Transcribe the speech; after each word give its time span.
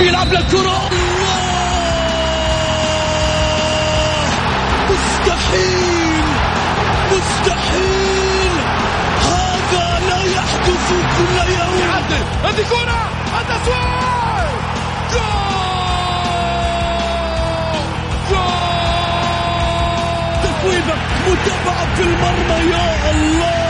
بيلعب 0.00 0.32
للكرة 0.32 0.90
مستحيل 4.90 6.24
مستحيل 7.12 8.52
هذا 9.22 10.00
لا 10.08 10.22
يحدث 10.24 10.88
كل 11.18 11.36
يوم 11.52 11.80
هذه 12.44 12.62
كرة. 12.70 13.00
التسويق 13.40 14.50
جول 15.12 15.60
جول 18.30 18.80
تسويبة 20.42 20.94
متابعة 21.26 21.94
في 21.96 22.02
المرمى. 22.02 22.70
يا 22.70 23.10
الله. 23.10 23.69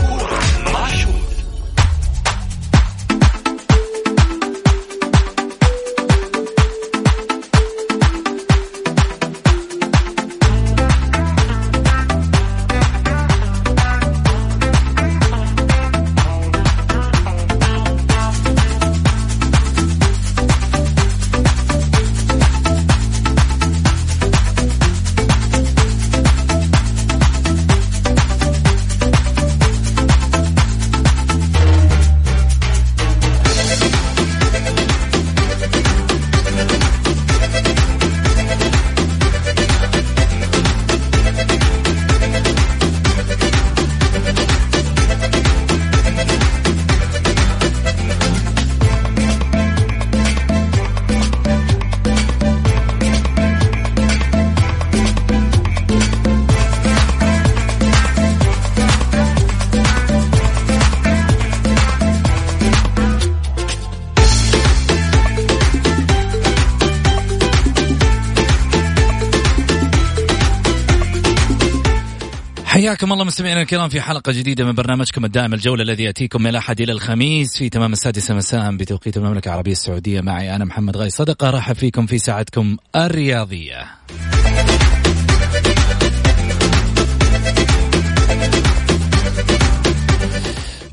حياكم 72.91 73.13
الله 73.13 73.25
مستمعينا 73.25 73.61
الكرام 73.61 73.89
في 73.89 74.01
حلقة 74.01 74.31
جديدة 74.31 74.65
من 74.65 74.71
برنامجكم 74.71 75.25
الدائم 75.25 75.53
الجولة 75.53 75.83
الذي 75.83 76.03
يأتيكم 76.03 76.41
من 76.41 76.47
الأحد 76.47 76.81
إلى 76.81 76.91
الخميس 76.91 77.57
في 77.57 77.69
تمام 77.69 77.93
السادسة 77.93 78.35
مساء 78.35 78.75
بتوقيت 78.75 79.17
المملكة 79.17 79.49
العربية 79.49 79.71
السعودية. 79.71 80.21
معي 80.21 80.55
أنا 80.55 80.65
محمد 80.65 80.97
غاي 80.97 81.09
صدقة 81.09 81.49
رحب 81.49 81.75
فيكم 81.75 82.05
في 82.05 82.17
ساعتكم 82.17 82.77
الرياضية. 82.95 83.87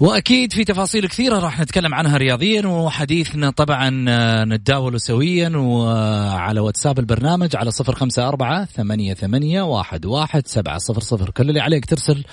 وأكيد 0.00 0.52
في 0.52 0.64
تفاصيل 0.64 1.06
كثيرة 1.06 1.38
راح 1.38 1.60
نتكلم 1.60 1.94
عنها 1.94 2.16
رياضيا 2.16 2.66
وحديثنا 2.66 3.50
طبعا 3.50 4.04
آه، 4.08 4.44
نتداوله 4.44 4.98
سويا 4.98 5.52
وعلى 5.56 6.60
واتساب 6.60 6.98
البرنامج 6.98 7.56
على 7.56 7.70
صفر 7.70 7.94
خمسة 7.94 8.28
أربعة 8.28 8.64
ثمانية 8.64 9.14
ثمانية 9.14 9.62
واحد 9.62 10.06
واحد 10.06 10.46
سبعة 10.46 10.78
صفر 10.78 11.00
صفر. 11.00 11.30
كل 11.30 11.48
اللي 11.48 11.60
عليك 11.60 11.86
ترسل 11.86 12.24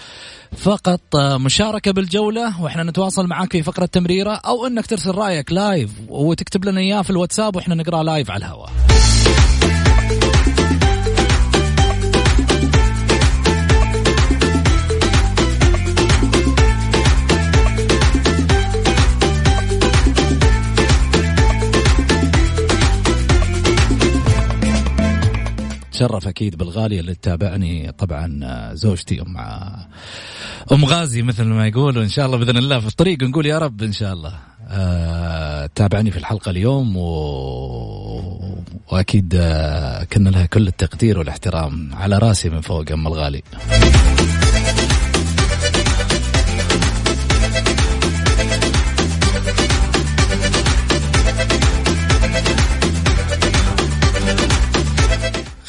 فقط 0.58 1.16
آه، 1.16 1.38
مشاركة 1.38 1.92
بالجولة 1.92 2.62
وإحنا 2.62 2.84
نتواصل 2.84 3.28
معاك 3.28 3.52
في 3.52 3.64
فقرة 3.64 3.86
تمريرة 3.86 4.34
أو 4.34 4.68
إنك 4.68 4.86
ترسل 4.86 5.12
رأيك 5.12 5.52
live 5.52 5.92
وتكتب 6.10 6.66
لنا 6.66 6.80
إياه 6.82 7.02
في 7.02 7.10
الواتساب 7.10 7.56
وإحنا 7.56 7.76
نقرأ 7.76 8.04
live 8.04 8.32
على 8.32 8.46
الهواء. 8.46 8.70
تشرف 25.96 26.28
أكيد 26.28 26.56
بالغالية 26.56 27.00
اللي 27.00 27.16
تتابعني 27.16 27.92
طبعا 27.92 28.40
آه، 28.44 28.74
زوجتي 28.74 29.22
أم 29.22 29.38
أم 30.72 30.86
غازي 30.86 31.22
مثل 31.22 31.44
ما 31.44 31.68
يقولوا 31.68 32.04
إن 32.04 32.10
شاء 32.10 32.26
الله 32.26 32.38
بإذن 32.38 32.58
الله 32.58 32.80
في 32.80 32.88
الطريق 32.88 33.24
نقول 33.24 33.46
يا 33.46 33.58
رب 33.60 33.84
إن 33.84 33.92
شاء 33.92 34.14
الله. 34.14 34.34
أه 34.68 35.70
تابعني 35.76 36.12
في 36.12 36.18
الحلقة 36.18 36.50
اليوم 36.50 36.98
و... 36.98 37.06
وأكيد 38.92 39.34
أه 39.36 40.04
كنا 40.04 40.30
لها 40.30 40.46
كل 40.46 40.68
التقدير 40.68 41.20
والاحترام 41.20 41.90
على 41.94 42.18
راسي 42.18 42.50
من 42.50 42.62
فوق 42.62 42.92
أم 42.92 43.08
الغالي. 43.08 43.44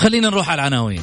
خلينا 0.06 0.28
نروح 0.28 0.50
على 0.50 0.60
العناوين. 0.60 1.02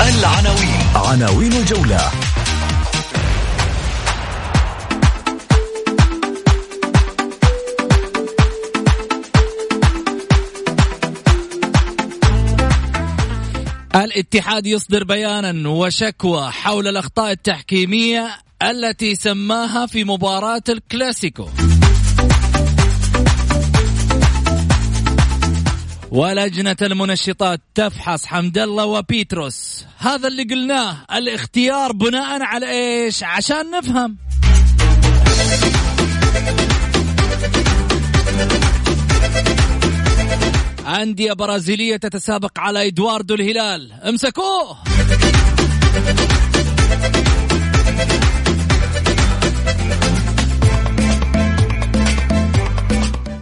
العناوين. 0.00 0.80
عناوين 0.94 1.52
الجولة. 1.52 2.10
الاتحاد 13.94 14.66
يصدر 14.66 15.04
بيانا 15.04 15.68
وشكوى 15.68 16.50
حول 16.50 16.88
الأخطاء 16.88 17.32
التحكيمية 17.32 18.28
التي 18.62 19.14
سماها 19.14 19.86
في 19.86 20.04
مباراة 20.04 20.62
الكلاسيكو. 20.68 21.48
ولجنة 26.12 26.76
المنشطات 26.82 27.60
تفحص 27.74 28.26
حمد 28.26 28.58
الله 28.58 28.84
وبيتروس. 28.84 29.84
هذا 29.98 30.28
اللي 30.28 30.42
قلناه 30.42 30.96
الاختيار 31.12 31.92
بناء 31.92 32.42
على 32.42 32.70
إيش؟ 32.70 33.22
عشان 33.22 33.70
نفهم. 33.70 34.16
أندية 40.86 41.32
برازيلية 41.32 41.96
تتسابق 41.96 42.58
على 42.58 42.86
إدواردو 42.86 43.34
الهلال. 43.34 43.92
امسكوه! 43.92 44.91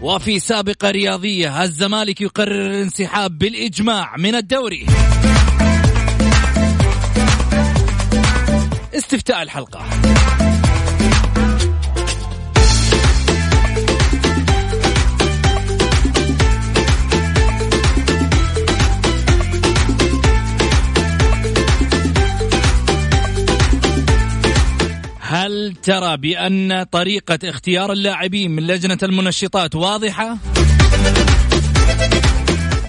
وفي 0.02 0.40
سابقة 0.40 0.90
رياضية 0.90 1.62
الزمالك 1.62 2.20
يقرر 2.20 2.66
الانسحاب 2.66 3.38
بالإجماع 3.38 4.16
من 4.16 4.34
الدوري. 4.34 4.86
استفتاء 8.94 9.42
الحلقة. 9.42 9.84
هل 25.30 25.74
ترى 25.82 26.16
بأن 26.16 26.82
طريقة 26.82 27.38
اختيار 27.44 27.92
اللاعبين 27.92 28.50
من 28.50 28.66
لجنة 28.66 28.98
المنشطات 29.02 29.74
واضحة؟ 29.74 30.38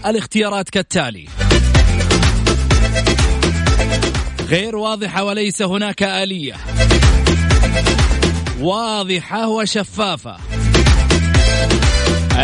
الاختيارات 0.05 0.69
كالتالي 0.69 1.27
غير 4.47 4.75
واضحة 4.75 5.23
وليس 5.23 5.61
هناك 5.61 6.03
آلية. 6.03 6.55
واضحة 8.59 9.47
وشفافة. 9.47 10.37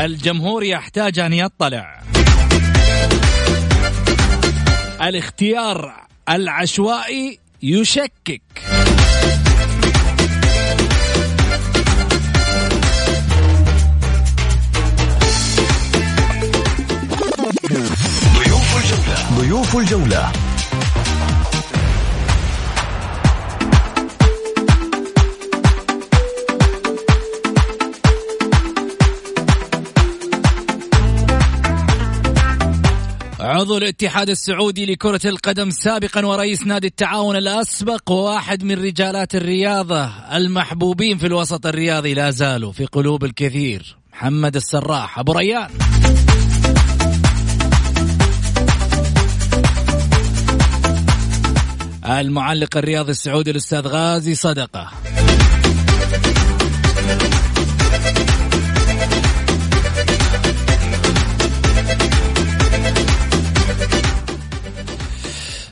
الجمهور 0.05 0.63
يحتاج 0.63 1.19
أن 1.19 1.33
يطلع. 1.33 2.01
الاختيار 5.01 5.93
العشوائي 6.29 7.39
يشكك. 7.63 8.41
ضيوف 19.67 19.75
الجولة. 19.75 20.31
عضو 33.39 33.77
الاتحاد 33.77 34.29
السعودي 34.29 34.85
لكرة 34.85 35.19
القدم 35.25 35.69
سابقا 35.69 36.25
ورئيس 36.25 36.67
نادي 36.67 36.87
التعاون 36.87 37.35
الأسبق 37.35 38.11
وواحد 38.11 38.63
من 38.63 38.83
رجالات 38.83 39.35
الرياضة 39.35 40.05
المحبوبين 40.33 41.17
في 41.17 41.27
الوسط 41.27 41.65
الرياضي 41.65 42.13
لا 42.13 42.31
زالوا 42.31 42.71
في 42.71 42.85
قلوب 42.85 43.23
الكثير. 43.23 43.97
محمد 44.13 44.55
السراح 44.55 45.19
أبو 45.19 45.31
ريان. 45.31 45.69
المعلق 52.07 52.77
الرياضي 52.77 53.11
السعودي 53.11 53.51
الأستاذ 53.51 53.87
غازي 53.87 54.35
صدقة. 54.35 54.91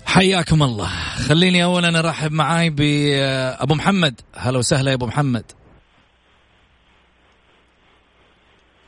حياكم 0.06 0.64
الله. 0.64 0.90
خليني 1.28 1.64
اولا 1.64 2.00
أرحب 2.00 2.32
معاي 2.32 2.70
بابو 2.70 3.76
محمد. 3.76 4.22
هلا 4.36 4.58
وسهلا 4.58 4.90
يا 4.90 4.96
أبو 4.96 5.06
محمد. 5.06 5.52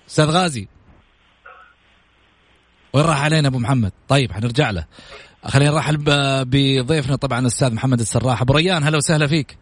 أستاذ 0.10 0.26
غازي. 0.26 0.68
وين 2.94 3.06
راح 3.06 3.22
علينا 3.22 3.48
أبو 3.48 3.60
محمد؟ 3.60 3.92
طيب 4.08 4.32
حنرجع 4.32 4.72
له. 4.72 4.86
خلينا 5.48 5.72
نرحب 5.72 6.04
بضيفنا 6.50 7.16
طبعا 7.16 7.40
الأستاذ 7.40 7.74
محمد 7.74 8.00
السراح. 8.00 8.42
أبو 8.42 8.54
ريان 8.54 8.84
هلا 8.84 8.98
وسهلا 8.98 9.28
فيك. 9.28 9.58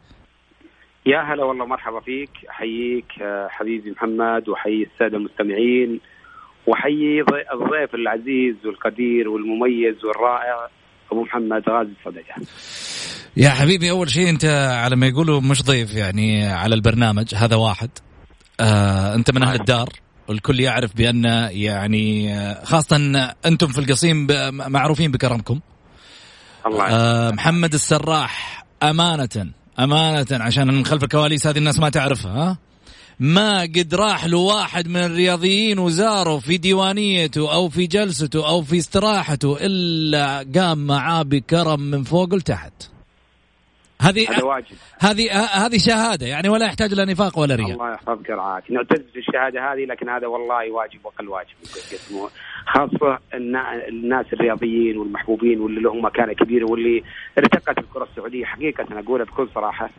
يا 1.06 1.22
هلا 1.34 1.44
والله 1.44 1.66
مرحبا 1.66 2.00
فيك. 2.00 2.30
أحييك 2.50 3.06
آه، 3.22 3.48
حبيبي 3.50 3.92
محمد 3.92 4.50
وأحيي 4.50 4.84
السادة 4.94 5.18
المستمعين 5.18 6.00
وأحيي 6.68 7.22
ضي- 7.22 7.46
الضيف 7.54 7.96
العزيز 7.96 8.56
والقدير 8.66 9.30
والمميز 9.30 10.06
والرائع 10.06 10.68
أبو 11.12 11.24
محمد 11.24 11.64
غازي 11.70 11.92
صدقه 12.06 12.48
يا 13.38 13.50
حبيبي 13.50 13.90
أول 13.92 14.10
شيء 14.10 14.30
أنت 14.30 14.46
على 14.84 14.96
ما 14.96 15.08
يقولوا 15.08 15.42
مش 15.42 15.64
ضيف 15.64 15.96
يعني 15.96 16.46
على 16.48 16.76
البرنامج 16.76 17.36
هذا 17.36 17.56
واحد. 17.56 17.90
آه 18.60 19.16
أنت 19.16 19.32
من 19.32 19.44
أهل 19.44 19.60
الدار 19.60 19.90
والكل 20.30 20.60
يعرف 20.60 20.96
بأن 20.98 21.24
يعني 21.52 22.34
آه، 22.34 22.64
خاصة 22.64 22.96
أنتم 23.46 23.68
في 23.68 23.80
القصيم 23.80 24.28
معروفين 24.72 25.12
بكرمكم. 25.12 25.60
الله 26.66 26.86
آه 26.86 27.32
محمد 27.32 27.74
السراح 27.74 28.66
أمانة 28.84 29.52
أمانة 29.80 30.26
عشان 30.32 30.68
من 30.68 30.86
خلف 30.86 31.04
الكواليس 31.04 31.48
هذه 31.48 31.58
الناس 31.58 31.80
ما 31.80 31.90
تعرفها 31.90 32.32
ها؟ 32.32 32.58
ما 33.20 33.62
قد 33.62 33.96
راح 33.96 34.26
له 34.26 34.38
واحد 34.38 34.88
من 34.88 34.98
الرياضيين 34.98 35.80
وزاره 35.80 36.40
في 36.40 36.58
ديوانيته 36.58 37.54
أو 37.54 37.70
في 37.70 37.88
جلسته 37.88 38.48
أو 38.48 38.62
في 38.62 38.78
استراحته 38.78 39.58
إلا 39.62 40.46
قام 40.56 40.88
معاه 40.88 41.24
بكرم 41.24 41.80
من 41.80 42.04
فوق 42.04 42.36
لتحت. 42.36 42.74
هذه 44.02 44.30
هذا 44.30 44.44
واجب. 44.44 44.76
هذه 45.00 45.32
هذه 45.42 45.78
شهادة 45.78 46.26
يعني 46.28 46.50
ولا 46.50 46.66
يحتاج 46.66 46.94
لا 46.94 47.06
نفاق 47.06 47.40
ولا 47.40 47.56
رياء. 47.56 47.72
الله 47.72 47.94
يحفظك 47.94 48.30
رعاك 48.30 48.64
نعتز 48.72 49.04
بالشهادة 49.14 49.74
هذه 49.74 49.86
لكن 49.86 50.10
هذا 50.10 50.28
والله 50.28 50.72
واجب 50.72 51.06
واقل 51.06 51.28
واجب. 51.30 51.56
خاصة 52.66 53.20
النا- 53.34 53.88
الناس 53.88 54.26
الرياضيين 54.34 54.98
والمحبوبين 54.98 55.60
واللي 55.60 55.82
لهم 55.82 56.06
مكانة 56.06 56.34
كبيرة 56.34 56.66
واللي 56.72 57.04
ارتقت 57.38 57.78
الكرة 57.80 58.04
السعودية. 58.04 58.46
حقيقة 58.46 58.86
أنا 58.92 59.00
أقولها 59.00 59.26
بكل 59.26 59.48
صراحة 59.56 59.90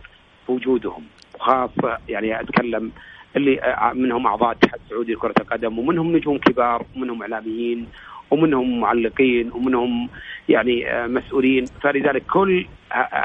بوجودهم. 0.48 1.02
وخاصة 1.34 1.98
يعني 2.08 2.40
أتكلم 2.40 2.92
اللي 3.36 3.76
منهم 3.94 4.26
أعضاء 4.26 4.52
الاتحاد 4.52 4.80
السعودي 4.84 5.12
لكرة 5.12 5.34
القدم 5.40 5.78
ومنهم 5.78 6.16
نجوم 6.16 6.38
كبار 6.38 6.84
ومنهم 6.96 7.22
إعلاميين 7.22 7.86
ومنهم 8.30 8.80
معلقين 8.80 9.50
ومنهم 9.52 10.08
يعني 10.48 11.06
مسؤولين. 11.08 11.64
فلذلك 11.82 12.22
كل 12.26 12.66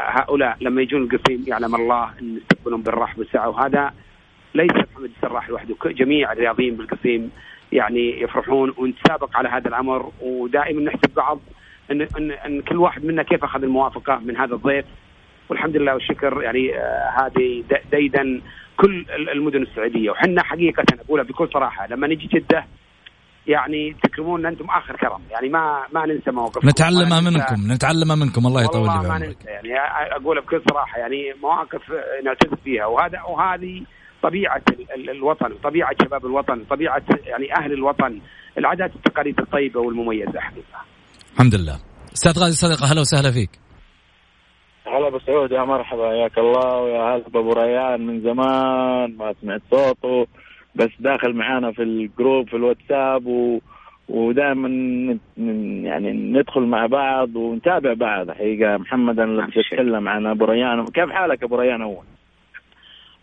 هؤلاء 0.07 0.57
لما 0.61 0.81
يجون 0.81 1.03
القصيم 1.03 1.43
يعلم 1.47 1.75
الله 1.75 2.09
أن 2.21 2.35
نستقبلهم 2.35 2.81
بالرحب 2.81 3.19
والسعة. 3.19 3.49
وهذا 3.49 3.93
ليس 4.55 4.71
محمد 4.71 5.11
السراح 5.17 5.49
لوحده 5.49 5.75
جميع 5.85 6.31
الرياضيين 6.31 6.75
بالقصيم 6.75 7.31
يعني 7.71 8.21
يفرحون 8.21 8.73
ونتسابق 8.77 9.37
على 9.37 9.49
هذا 9.49 9.67
الأمر 9.67 10.11
ودائما 10.21 10.81
نحسب 10.81 11.13
بعض 11.15 11.39
إن 11.91 12.01
إن, 12.01 12.31
إن 12.31 12.61
كل 12.61 12.77
واحد 12.77 13.05
منا 13.05 13.23
كيف 13.23 13.43
أخذ 13.43 13.63
الموافقة 13.63 14.19
من 14.25 14.37
هذا 14.37 14.55
الضيف. 14.55 14.85
والحمد 15.49 15.75
لله 15.77 15.93
والشكر. 15.93 16.41
يعني 16.41 16.75
آه 16.77 17.09
هذه 17.21 17.63
ديدا 17.91 18.41
كل 18.77 19.05
ال- 19.15 19.29
المدن 19.29 19.61
السعودية. 19.61 20.11
وحنا 20.11 20.43
حقيقة 20.43 20.83
اقولها 21.05 21.23
بكل 21.23 21.49
صراحة 21.53 21.87
لما 21.87 22.07
نجي 22.07 22.27
جدة 22.27 22.65
يعني 23.47 23.95
تكرمونا 24.03 24.49
أنتم 24.49 24.65
آخر 24.65 24.95
كرم. 24.95 25.21
يعني 25.31 25.49
ما 25.49 25.83
ما 25.93 26.05
ننسى 26.05 26.31
مواقفكم 26.31 26.69
نتعلم 26.69 27.09
ما 27.09 27.19
ننسى- 27.21 27.51
منكم 27.51 27.73
نتعلم 27.73 28.19
منكم. 28.19 28.47
الله 28.47 28.63
يطول 28.63 28.81
والله 28.81 29.01
لي 29.03 29.09
ما 29.09 29.17
ننسى. 29.17 29.49
يعني 29.49 29.79
أقول 30.15 30.41
بكل 30.41 30.61
صراحة 30.69 30.99
يعني 30.99 31.33
مواقف 31.41 31.81
نعتز 32.25 32.53
فيها. 32.63 32.85
وهذا 32.85 33.21
وهذه 33.21 33.81
طبيعة 34.23 34.61
ال- 34.69 34.91
ال- 34.95 35.09
الوطن 35.09 35.51
وطبيعه 35.51 35.89
شباب 36.03 36.25
الوطن 36.25 36.63
طبيعة 36.69 37.03
يعني 37.25 37.55
أهل 37.57 37.73
الوطن 37.73 38.19
العادات 38.57 38.91
والتقاليد 38.95 39.39
الطيبة 39.39 39.79
والمميزة 39.79 40.39
حقيقة 40.39 40.79
الحمد 41.33 41.55
لله 41.55 41.75
أستاذ 42.13 42.39
غازي 42.43 42.55
صدقه 42.67 42.91
هلا 42.91 43.01
وسهلا 43.01 43.31
فيك 43.31 43.49
هلا 44.87 45.07
أبو 45.07 45.19
سعود 45.19 45.51
يا 45.51 45.63
مرحبا 45.63 46.09
حياك 46.09 46.37
الله 46.37 46.77
ويا 46.81 47.01
هلا 47.15 47.23
بابو 47.29 47.53
ريان 47.53 48.01
من 48.07 48.21
زمان 48.21 49.17
ما 49.17 49.33
سمعت 49.41 49.61
صوته 49.71 50.27
بس 50.75 50.89
داخل 50.99 51.33
معانا 51.33 51.71
في 51.71 51.83
ال 51.83 51.94
group 51.94 52.49
في 52.49 52.55
الواتساب 52.55 53.25
و... 53.25 53.59
ودائما 54.09 54.69
يعني 55.87 56.11
ندخل 56.13 56.61
مع 56.61 56.85
بعض 56.85 57.35
ونتابع 57.35 57.93
بعض 57.93 58.31
حقيقة 58.31 58.77
محمد 58.77 59.19
أنا. 59.19 59.47
اتكلم 59.47 60.07
عن 60.09 60.25
أبو 60.25 60.45
ريان 60.45 60.85
كيف 60.85 61.09
حالك 61.09 61.43
أبو 61.43 61.55
ريان 61.55 61.81
أول؟ 61.81 62.03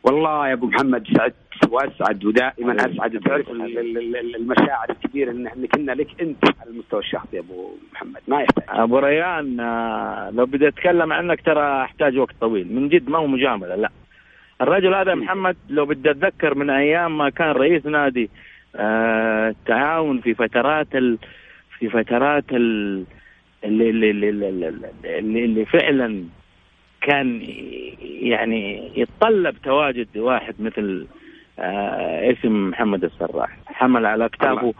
والله 0.05 0.49
يا 0.49 0.53
أبو 0.53 0.67
محمد 0.67 1.07
سعدت 1.17 1.35
وأسعد 1.71 2.25
ودائما. 2.25 2.77
أسعد 2.77 3.17
وتعرف 3.17 3.51
ال- 3.51 4.37
المشاعر 4.37 4.91
الكبيرة 4.91 5.31
إن 5.31 5.47
إن 5.47 5.67
كنا 5.67 5.93
لك 5.93 6.21
أنت 6.21 6.45
على 6.61 6.71
المستوى 6.71 7.01
الشخصي 7.01 7.37
يا 7.37 7.41
أبو 7.41 7.71
محمد. 7.93 8.21
ما 8.29 8.41
يحتاج. 8.43 8.65
أبو 8.69 8.99
ريان 8.99 9.61
آه، 9.61 10.31
لو 10.31 10.47
بدي 10.47 10.69
أتكلم 10.69 11.13
عنك 11.13 11.41
ترى 11.41 11.83
أحتاج 11.83 12.19
وقت 12.19 12.35
طويل. 12.41 12.75
من 12.75 12.89
جد 12.89 13.11
ما 13.11 13.19
هو 13.19 13.27
مجامله 13.27 13.75
لا. 13.75 13.91
الرجل 14.61 14.95
هذا 14.95 15.15
محمد 15.15 15.57
لو 15.69 15.87
بدي 15.87 16.11
أتذكر 16.11 16.55
من 16.55 16.71
أيام 16.71 17.19
ما 17.19 17.31
كان 17.31 17.51
رئيس 17.51 17.87
نادي 17.87 18.31
آه، 18.77 19.49
التعاون 19.49 20.21
في 20.21 20.35
فترات 20.35 20.95
ال 20.95 21.19
في 21.79 21.89
فترات 21.89 22.45
ال 22.53 23.05
اللي 23.65 23.91
اللي 23.91 24.11
اللي, 24.11 24.29
اللي, 24.49 24.69
اللي, 25.19 25.45
اللي 25.45 25.65
فعلا 25.65 26.25
كان 27.01 27.43
يعني 28.03 28.91
يتطلب 28.97 29.57
تواجد 29.63 30.17
واحد 30.17 30.55
مثل 30.59 31.07
آه 31.59 32.33
اسم 32.33 32.71
محمد 32.71 33.05
السراح. 33.05 33.57
حمل 33.67 34.07
على 34.07 34.25
اكتافه 34.25 34.61
الله. 34.61 34.75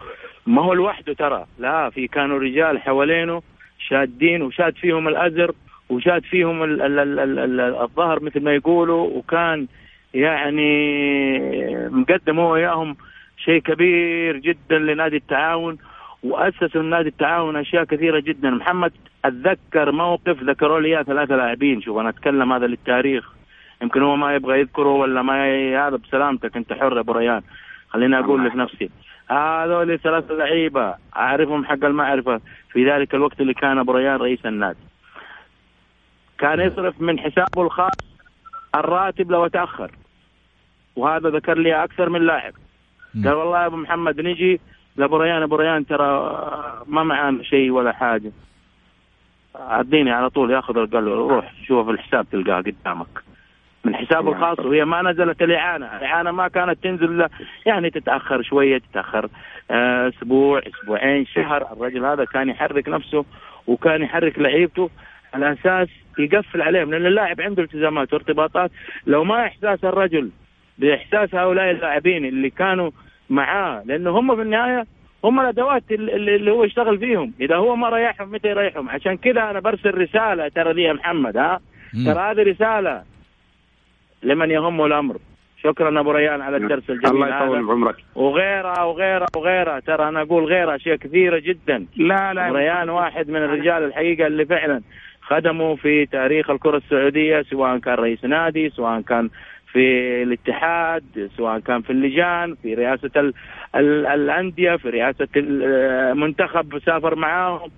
ما 0.47 0.61
هو 0.61 0.73
لوحده 0.73 1.13
ترى. 1.13 1.45
لا 1.59 1.89
في 1.89 2.07
كانوا 2.07 2.39
رجال 2.39 2.79
حوالينه 2.79 3.41
شادين 3.87 4.41
وشاد 4.41 4.75
فيهم 4.75 5.07
الأزر 5.07 5.51
وشاد 5.89 6.23
فيهم 6.23 6.63
ال 6.63 6.81
ال 6.81 6.99
ال 6.99 7.19
ال 7.19 7.39
ال 7.39 7.75
الظهر 7.75 8.23
مثل 8.23 8.43
ما 8.43 8.53
يقولوا 8.55 9.09
وكان 9.17 9.67
يعني 10.13 10.69
مقدم 11.89 12.39
هو 12.39 12.51
وياهم 12.51 12.95
شيء 13.37 13.61
كبير 13.61 14.37
جدا 14.37 14.79
لنادي 14.79 15.15
التعاون. 15.15 15.77
واسسوا 16.23 16.81
نادي 16.81 17.09
التعاون 17.09 17.55
أشياء 17.55 17.83
كثيرة 17.83 18.19
جدا. 18.19 18.49
محمد 18.49 18.93
أتذكر 19.25 19.91
موقف 19.91 20.43
ذكروا 20.43 20.79
لي 20.79 20.87
إياه 20.87 21.03
ثلاثة 21.03 21.35
لاعبين. 21.35 21.81
شوف 21.81 21.97
أنا 21.97 22.09
أتكلم 22.09 22.53
هذا 22.53 22.67
للتاريخ. 22.67 23.33
يمكن 23.81 24.01
هو 24.01 24.15
ما 24.15 24.35
يبغى 24.35 24.59
يذكره 24.59 24.89
ولا 24.89 25.21
ما 25.21 25.47
ي... 25.47 25.77
هذا 25.77 25.95
بسلامتك. 25.95 26.57
أنت 26.57 26.73
حر 26.73 26.95
يا 26.95 26.99
أبو 26.99 27.11
ريان. 27.11 27.41
خليني 27.89 28.19
أقول 28.19 28.45
لك 28.45 28.55
نفسي. 28.55 28.89
هذول 29.31 29.99
ثلاثة 29.99 30.33
لعيبة 30.33 30.95
أعرفهم 31.15 31.65
حق 31.65 31.85
المعرفة 31.85 32.41
في 32.71 32.91
ذلك 32.91 33.15
الوقت 33.15 33.41
اللي 33.41 33.53
كان 33.53 33.77
أبو 33.77 33.91
ريان 33.91 34.15
رئيس 34.15 34.45
النادي. 34.45 34.79
كان 36.37 36.59
يصرف 36.59 37.01
من 37.01 37.19
حسابه 37.19 37.61
الخاص 37.61 37.97
الراتب 38.75 39.31
لو 39.31 39.47
تأخر. 39.47 39.91
وهذا 40.95 41.29
ذكر 41.29 41.57
لي 41.57 41.83
أكثر 41.83 42.09
من 42.09 42.21
لاعب. 42.21 42.53
قال 43.25 43.33
والله 43.33 43.61
يا 43.61 43.65
أبو 43.65 43.75
محمد 43.75 44.21
نجي 44.21 44.59
لابو 44.95 45.17
ريان 45.17 45.41
ابو 45.41 45.55
ريان 45.55 45.85
ترى 45.85 46.33
ما 46.87 47.03
معانا 47.03 47.43
شيء 47.43 47.71
ولا 47.71 47.91
حاجة. 47.91 48.31
عديني 49.55 50.11
على 50.11 50.29
طول 50.29 50.51
ياخذ 50.51 50.73
قال 50.73 51.05
له 51.05 51.15
روح 51.15 51.53
شوف 51.67 51.89
الحساب 51.89 52.25
تلقاه 52.31 52.61
قدامك. 52.61 53.23
من 53.85 53.95
حسابه 53.95 54.31
الخاص 54.31 54.59
وهي 54.59 54.85
ما 54.85 55.01
نزلت 55.01 55.41
الإعانة، 55.41 55.85
الإعانة 55.85 56.31
ما 56.31 56.47
كانت 56.47 56.83
تنزل 56.83 57.27
يعني 57.65 57.89
تتأخر 57.89 58.41
شوية 58.41 58.77
تتأخر 58.77 59.29
آه، 59.71 60.07
أسبوع 60.09 60.61
أسبوعين 60.67 61.25
شهر. 61.25 61.73
الرجل 61.73 62.05
هذا 62.05 62.25
كان 62.25 62.49
يحرك 62.49 62.89
نفسه 62.89 63.25
وكان 63.67 64.01
يحرك 64.01 64.39
لعيبته 64.39 64.89
على 65.33 65.53
أساس 65.53 65.87
يقفل 66.19 66.61
عليهم 66.61 66.91
لأن 66.91 67.05
اللاعب 67.05 67.41
عنده 67.41 67.63
التزامات 67.63 68.13
وارتباطات. 68.13 68.71
لو 69.07 69.23
ما 69.23 69.45
إحساس 69.45 69.83
الرجل 69.83 70.29
بإحساس 70.77 71.35
هؤلاء 71.35 71.71
اللاعبين 71.71 72.25
اللي 72.25 72.49
كانوا 72.49 72.91
معاه 73.29 73.83
لأنه 73.85 74.19
هم 74.19 74.35
في 74.35 74.41
النهاية 74.41 74.85
هم 75.23 75.39
الأدوات 75.39 75.83
اللي 75.91 76.35
اللي 76.35 76.51
هو 76.51 76.63
يشتغل 76.63 76.97
فيهم. 76.97 77.33
إذا 77.41 77.55
هو 77.55 77.75
ما 77.75 77.89
ريحهم 77.89 78.31
متى 78.31 78.47
يريحهم؟ 78.47 78.89
عشان 78.89 79.17
كذا 79.17 79.49
أنا 79.49 79.59
برسل 79.59 79.97
رسالة 79.97 80.47
ترى 80.47 80.73
دي 80.73 80.81
يا 80.81 80.93
محمد 80.93 81.37
ها. 81.37 81.59
ترى 82.05 82.19
هذه 82.19 82.43
رسالة 82.43 83.03
لمن 84.23 84.51
يهمه 84.51 84.85
الأمر. 84.85 85.17
شكرا 85.63 85.99
أبو 85.99 86.11
ريان 86.11 86.41
على 86.41 86.57
الدرس 86.57 86.89
الجميل 86.89 87.23
الله 87.23 87.27
يطول 87.37 87.57
هذا 87.57 87.67
بعمرك. 87.67 87.95
وغيرها 88.15 88.83
وغيرها 88.83 89.27
وغيرها. 89.35 89.79
ترى 89.79 90.07
أنا 90.07 90.21
أقول 90.21 90.43
غيرها 90.43 90.75
أشياء 90.75 90.95
كثيرة 90.95 91.39
جدا. 91.39 91.85
لا 91.95 92.33
لا. 92.33 92.47
أبو 92.47 92.55
ريان 92.55 92.89
واحد 92.89 93.29
من 93.29 93.43
الرجال 93.43 93.83
الحقيقة 93.83 94.27
اللي 94.27 94.45
فعلا 94.45 94.81
خدموا 95.21 95.75
في 95.75 96.05
تاريخ 96.05 96.49
الكرة 96.49 96.77
السعودية 96.77 97.41
سواء 97.41 97.77
كان 97.77 97.93
رئيس 97.93 98.25
نادي 98.25 98.69
سواء 98.69 99.01
كان 99.01 99.29
في 99.71 100.23
الاتحاد 100.23 101.29
سواء 101.37 101.59
كان 101.59 101.81
في 101.81 101.89
اللجان 101.89 102.55
في 102.55 102.73
رئاسة 102.73 103.11
ال 103.15 103.33
ال 103.75 104.05
الأندية 104.05 104.75
في 104.75 104.89
رئاسة 104.89 105.27
المنتخب 105.35 106.79
سافر 106.85 107.15
معاهم. 107.15 107.71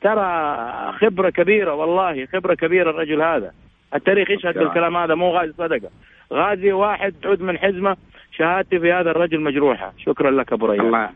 ترى 0.00 0.92
خبرة 0.92 1.30
كبيرة 1.30 1.74
والله 1.74 2.26
خبرة 2.26 2.54
كبيرة 2.54 2.90
الرجل 2.90 3.22
هذا. 3.22 3.52
التاريخ 3.94 4.30
يشهد 4.30 4.58
بالكلام 4.58 4.96
هذا 4.96 5.14
مو 5.14 5.30
غازي 5.30 5.52
صدقة. 5.58 5.90
غازي 6.32 6.72
واحد 6.72 7.14
عود 7.24 7.42
من 7.42 7.58
حزمة 7.58 7.96
شهادتي 8.32 8.78
في 8.80 8.92
هذا 8.92 9.10
الرجل 9.10 9.40
مجروحة. 9.40 9.92
شكرا 9.98 10.30
لك 10.30 10.52
أبو 10.52 10.66
ريان 10.66 10.86
الله. 10.86 11.10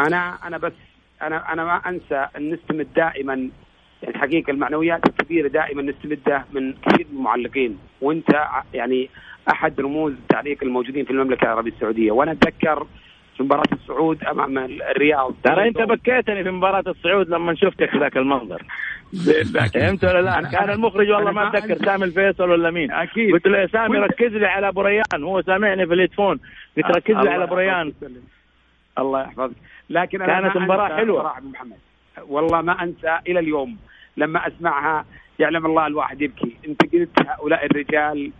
أنا 0.00 0.38
أنا 0.46 0.58
بس 0.58 0.72
أنا 1.22 1.52
أنا 1.52 1.64
ما 1.64 1.76
أنسى 1.88 2.26
أن 2.36 2.50
نستمد 2.50 2.86
دائما 2.96 3.34
يعني 4.02 4.14
الحقيقة 4.14 4.50
المعنويات 4.50 5.06
الكبيرة 5.06 5.48
دائما 5.48 5.82
نستمدها 5.82 6.46
من 6.52 6.72
كثير 6.72 7.06
من 7.12 7.18
المعلقين. 7.18 7.78
وأنت 8.00 8.30
يعني 8.74 9.08
أحد 9.50 9.80
رموز 9.80 10.12
التعليق 10.12 10.58
الموجودين 10.62 11.04
في 11.04 11.10
المملكة 11.10 11.44
العربية 11.44 11.72
السعودية. 11.72 12.12
وأنا 12.12 12.32
أتذكر 12.32 12.86
في 13.36 13.42
مباراة 13.42 13.72
الصعود 13.72 14.24
أمام 14.24 14.58
الرياض. 14.58 15.34
ترى 15.44 15.68
أنت 15.68 15.78
بكيتني 15.78 16.44
في 16.44 16.50
مباراة 16.50 16.84
الصعود 16.86 17.28
لما 17.28 17.54
شفتك 17.54 17.96
ذاك 17.96 18.16
المنظر. 18.16 18.62
فهمت 19.74 20.04
ولا 20.04 20.22
لا؟ 20.22 20.50
كان 20.50 20.70
المخرج 20.70 21.10
والله 21.10 21.30
ما 21.30 21.56
أنسى. 21.56 21.74
سامي 21.74 22.04
الفيصل 22.04 22.50
ولا 22.50 22.70
مين. 22.70 22.92
أكيد. 22.92 23.32
قلت 23.32 23.46
له 23.46 23.58
يا 23.58 23.66
سامي 23.66 23.98
ركز 23.98 24.32
لي 24.32 24.46
على 24.46 24.68
أبو 24.68 24.80
ريان. 24.80 25.22
هو 25.22 25.42
سامعني 25.42 25.86
في 25.86 25.94
الهيدفون. 25.94 26.40
قلت 26.76 26.86
ركز 26.86 27.14
لي 27.14 27.30
على 27.30 27.44
أبو 27.44 27.54
ريان. 27.54 27.88
يحفظك. 27.88 28.10
الله 28.98 29.22
يحفظك. 29.22 29.56
لكن 29.90 30.18
كانت 30.18 30.56
مباراة 30.56 30.86
أنسى 30.86 30.96
حلوة. 30.96 31.22
صراحة 31.22 31.40
محمد. 31.40 31.78
والله 32.28 32.60
ما 32.60 32.82
أنسى 32.82 33.18
إلى 33.28 33.40
اليوم 33.40 33.76
لما 34.16 34.46
أسمعها 34.46 35.04
يعلم 35.38 35.66
الله 35.66 35.86
الواحد 35.86 36.22
يبكي. 36.22 36.56
أنت 36.68 36.82
قلت 36.94 37.26
هؤلاء 37.26 37.66
الرجال 37.66 38.32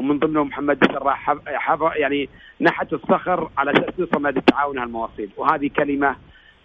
ومن 0.00 0.18
ضمنهم 0.18 0.46
محمد 0.46 0.84
سراح 0.92 1.22
حف- 1.26 1.48
حف- 1.48 1.96
يعني 1.96 2.28
نحت 2.60 2.92
الصخر 2.92 3.50
على 3.58 3.70
أساس 3.72 3.96
توصل 3.96 4.22
نادي 4.22 4.38
التعاون 4.38 4.78
هالمواصيل 4.78 5.30
وهذه 5.36 5.70
كلمة 5.76 6.16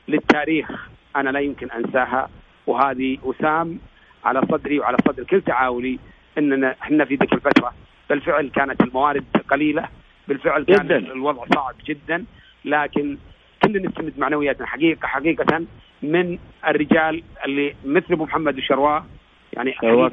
للتاريخ 0.08 0.88
أنا 1.16 1.30
لا 1.30 1.40
يمكن 1.40 1.72
أنساها 1.72 2.30
وهذه 2.68 3.18
وسام 3.24 3.80
على 4.26 4.42
صدري 4.52 4.80
وعلى 4.80 4.98
صدر 5.08 5.24
كل 5.24 5.42
تعاوني 5.42 6.00
اننا 6.38 6.76
إحنا 6.82 7.06
في 7.06 7.16
ذيك 7.16 7.34
الفترة 7.34 7.74
بالفعل 8.10 8.48
كانت 8.50 8.82
الموارد 8.82 9.26
قليلة 9.52 9.90
بالفعل 10.28 10.64
كان 10.64 10.86
جداً. 10.86 10.98
الوضع 10.98 11.44
صعب 11.56 11.76
جدا 11.86 12.26
لكن 12.66 13.18
كلنا 13.64 13.88
نستمد 13.90 14.14
معنوياتنا 14.20 14.68
حقيقه 14.68 15.08
حقيقة 15.08 15.66
من 16.02 16.38
الرجال 16.68 17.24
اللي 17.46 17.76
مثل 17.86 18.06
أبو 18.14 18.24
محمد 18.26 18.58
الشرواء 18.58 19.06
يعني 19.54 19.72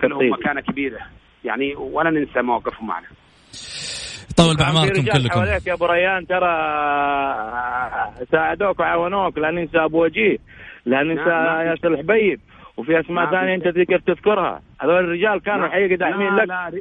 لهم. 0.08 0.32
مكانة 0.32 0.60
كبيرة 0.60 0.98
يعني 1.44 1.74
ولا 1.74 2.10
ننسى 2.10 2.42
مواقفهم 2.42 2.86
معنا. 2.86 3.06
طول 4.36 4.56
رجال 4.60 5.12
كلكم. 5.22 5.28
حواليك 5.30 5.66
يا 5.66 5.72
أبو 5.72 5.86
ريان 5.86 6.26
ترى 6.26 6.52
ساعدوك 8.32 8.80
وعاونوك 8.80 9.38
لا 9.38 9.50
ننسى 9.50 9.78
أبو 9.78 10.04
وجيه 10.04 10.38
لا 10.86 11.02
ننسى 11.02 11.20
نعم، 11.30 11.44
نعم. 11.44 11.66
ياسر 11.66 11.88
الحبيب. 11.88 12.40
وفي 12.76 13.00
أسماء 13.00 13.24
نعم. 13.24 13.30
ثانية 13.34 13.54
أنت 13.54 13.64
تذكر 13.68 13.98
تذكرها. 13.98 14.62
هذول 14.80 14.94
الرجال 15.04 15.40
كانوا 15.42 15.66
الحقيقة 15.66 15.94
داعمين 15.96 16.36
لك. 16.36 16.48
لا 16.48 16.72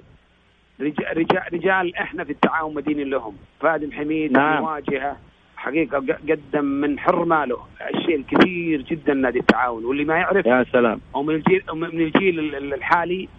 رجال, 0.81 1.17
رجال, 1.17 1.43
رجال 1.53 1.95
إحنا 1.95 2.23
في 2.23 2.31
التعاون 2.31 2.73
مدينين 2.75 3.09
لهم. 3.09 3.35
فادم 3.59 3.91
حميد 3.91 4.31
نعم. 4.31 4.63
مواجهه 4.63 5.17
حقيقة 5.57 5.97
ق- 5.99 6.31
قدم 6.31 6.65
من 6.65 6.99
حر 6.99 7.25
ماله 7.25 7.57
الشيء 7.95 8.15
الكثير 8.15 8.81
جدا 8.81 9.13
نادي 9.13 9.39
التعاون. 9.39 9.85
واللي 9.85 10.03
ما 10.05 10.15
يعرف 10.15 10.45
يا 10.45 10.65
سلام. 10.71 11.01
أو 11.15 11.23
من 11.23 11.35
الجيل 11.35 11.63
أو 11.69 11.75
من 11.75 11.87
الجيل 12.01 12.39
ال- 12.39 12.55
ال- 12.55 12.73
الحالي. 12.73 13.29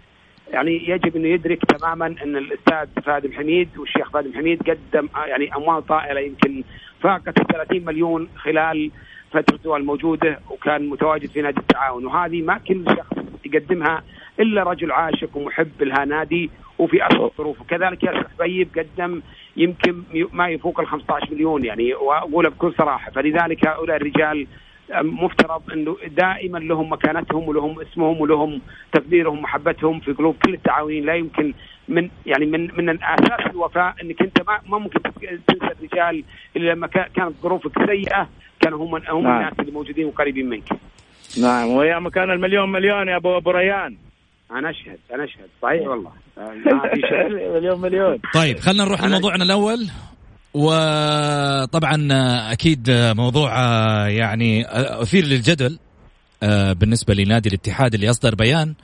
يعني 0.52 0.88
يجب 0.88 1.16
انه 1.16 1.28
يدرك 1.28 1.64
تماما 1.64 2.06
أن 2.06 2.36
الأستاذ 2.36 3.02
فادم 3.04 3.32
حميد 3.32 3.68
والشيخ 3.78 4.10
فادم 4.10 4.32
حميد 4.32 4.62
قدم 4.62 5.08
آه، 5.16 5.24
يعني 5.24 5.56
أموال 5.56 5.86
طائلة 5.86 6.20
يمكن 6.20 6.64
فاقت 7.00 7.40
ال 7.40 7.46
30 7.46 7.84
مليون 7.84 8.28
خلال 8.36 8.90
فترته 9.30 9.76
الموجودة 9.76 10.40
وكان 10.50 10.88
متواجد 10.88 11.30
في 11.30 11.42
نادي 11.42 11.60
التعاون. 11.60 12.06
وهذه 12.06 12.42
ما 12.42 12.58
كل 12.58 12.84
شخص 12.88 13.24
يقدمها 13.44 14.02
إلا 14.40 14.62
رجل 14.62 14.92
عاشق 14.92 15.36
ومحب 15.36 15.82
لها 15.82 16.04
نادي 16.04 16.50
وفي 16.78 17.04
ارض 17.04 17.22
الظروف. 17.22 17.60
وكذلك 17.60 18.02
ياسر 18.02 18.28
حبيب 18.38 18.68
قدم 18.78 19.22
يمكن 19.56 20.02
ما 20.32 20.48
يفوق 20.48 20.80
ال 20.80 20.86
15 20.86 21.34
مليون 21.34 21.64
يعني 21.64 21.94
واقولها 21.94 22.50
بكل 22.50 22.74
صراحة. 22.78 23.10
فلذلك 23.10 23.66
هؤلاء 23.66 23.96
الرجال 23.96 24.46
مفترض 24.90 25.62
إنه 25.72 25.96
دائما 26.16 26.58
لهم 26.58 26.92
مكانتهم 26.92 27.48
ولهم 27.48 27.80
اسمهم 27.80 28.20
ولهم 28.20 28.60
تقديرهم 28.92 29.38
ومحبتهم 29.38 30.00
في 30.00 30.12
قلوب 30.12 30.36
كل 30.44 30.54
التعاونين. 30.54 31.04
لا 31.06 31.14
يمكن 31.14 31.54
من 31.88 32.08
يعني 32.26 32.46
من 32.46 32.60
من 32.76 33.02
أساس 33.04 33.50
الوفاء 33.50 33.94
إنك 34.02 34.22
أنت 34.22 34.42
ما 34.48 34.58
ما 34.68 34.78
ممكن 34.78 35.00
تنسى 35.48 35.72
الرجال 35.80 36.24
اللي 36.56 36.72
لما 36.72 36.86
كا- 36.86 37.08
كانت 37.16 37.32
ظروفك 37.42 37.86
سيئة 37.86 38.28
كانوا 38.60 38.78
هم 38.86 38.94
هم 38.94 39.22
نعم. 39.22 39.36
الناس 39.36 39.52
اللي 39.60 39.72
موجودين 39.72 40.06
وقريبين 40.06 40.48
منك. 40.48 40.68
نعم 41.42 41.68
وايام 41.68 42.08
كان 42.08 42.30
المليون 42.30 42.72
مليون 42.72 43.08
يا 43.08 43.16
ابو 43.16 43.36
أبو 43.36 43.50
ريان. 43.50 43.96
أنا 44.50 44.70
أشهد 44.70 44.98
أنا 45.14 45.24
أشهد. 45.24 45.48
صحيح 45.62 45.88
والله. 45.88 46.10
ما 46.66 46.88
في 46.94 47.00
شك. 47.00 47.26
مليون 47.54 47.80
مليون. 47.80 48.18
طيب 48.34 48.58
خلينا 48.58 48.84
نروح 48.84 49.04
لموضوعنا 49.04 49.44
الأول. 49.44 49.78
وطبعا 50.54 52.08
أكيد 52.52 52.90
موضوع 52.90 53.50
يعني 54.08 54.64
أثير 55.02 55.24
للجدل 55.24 55.78
آه، 56.42 56.72
بالنسبة 56.72 57.14
لنادي 57.14 57.48
الاتحاد 57.48 57.94
اللي 57.94 58.10
اصدر 58.10 58.34
بيان 58.34 58.74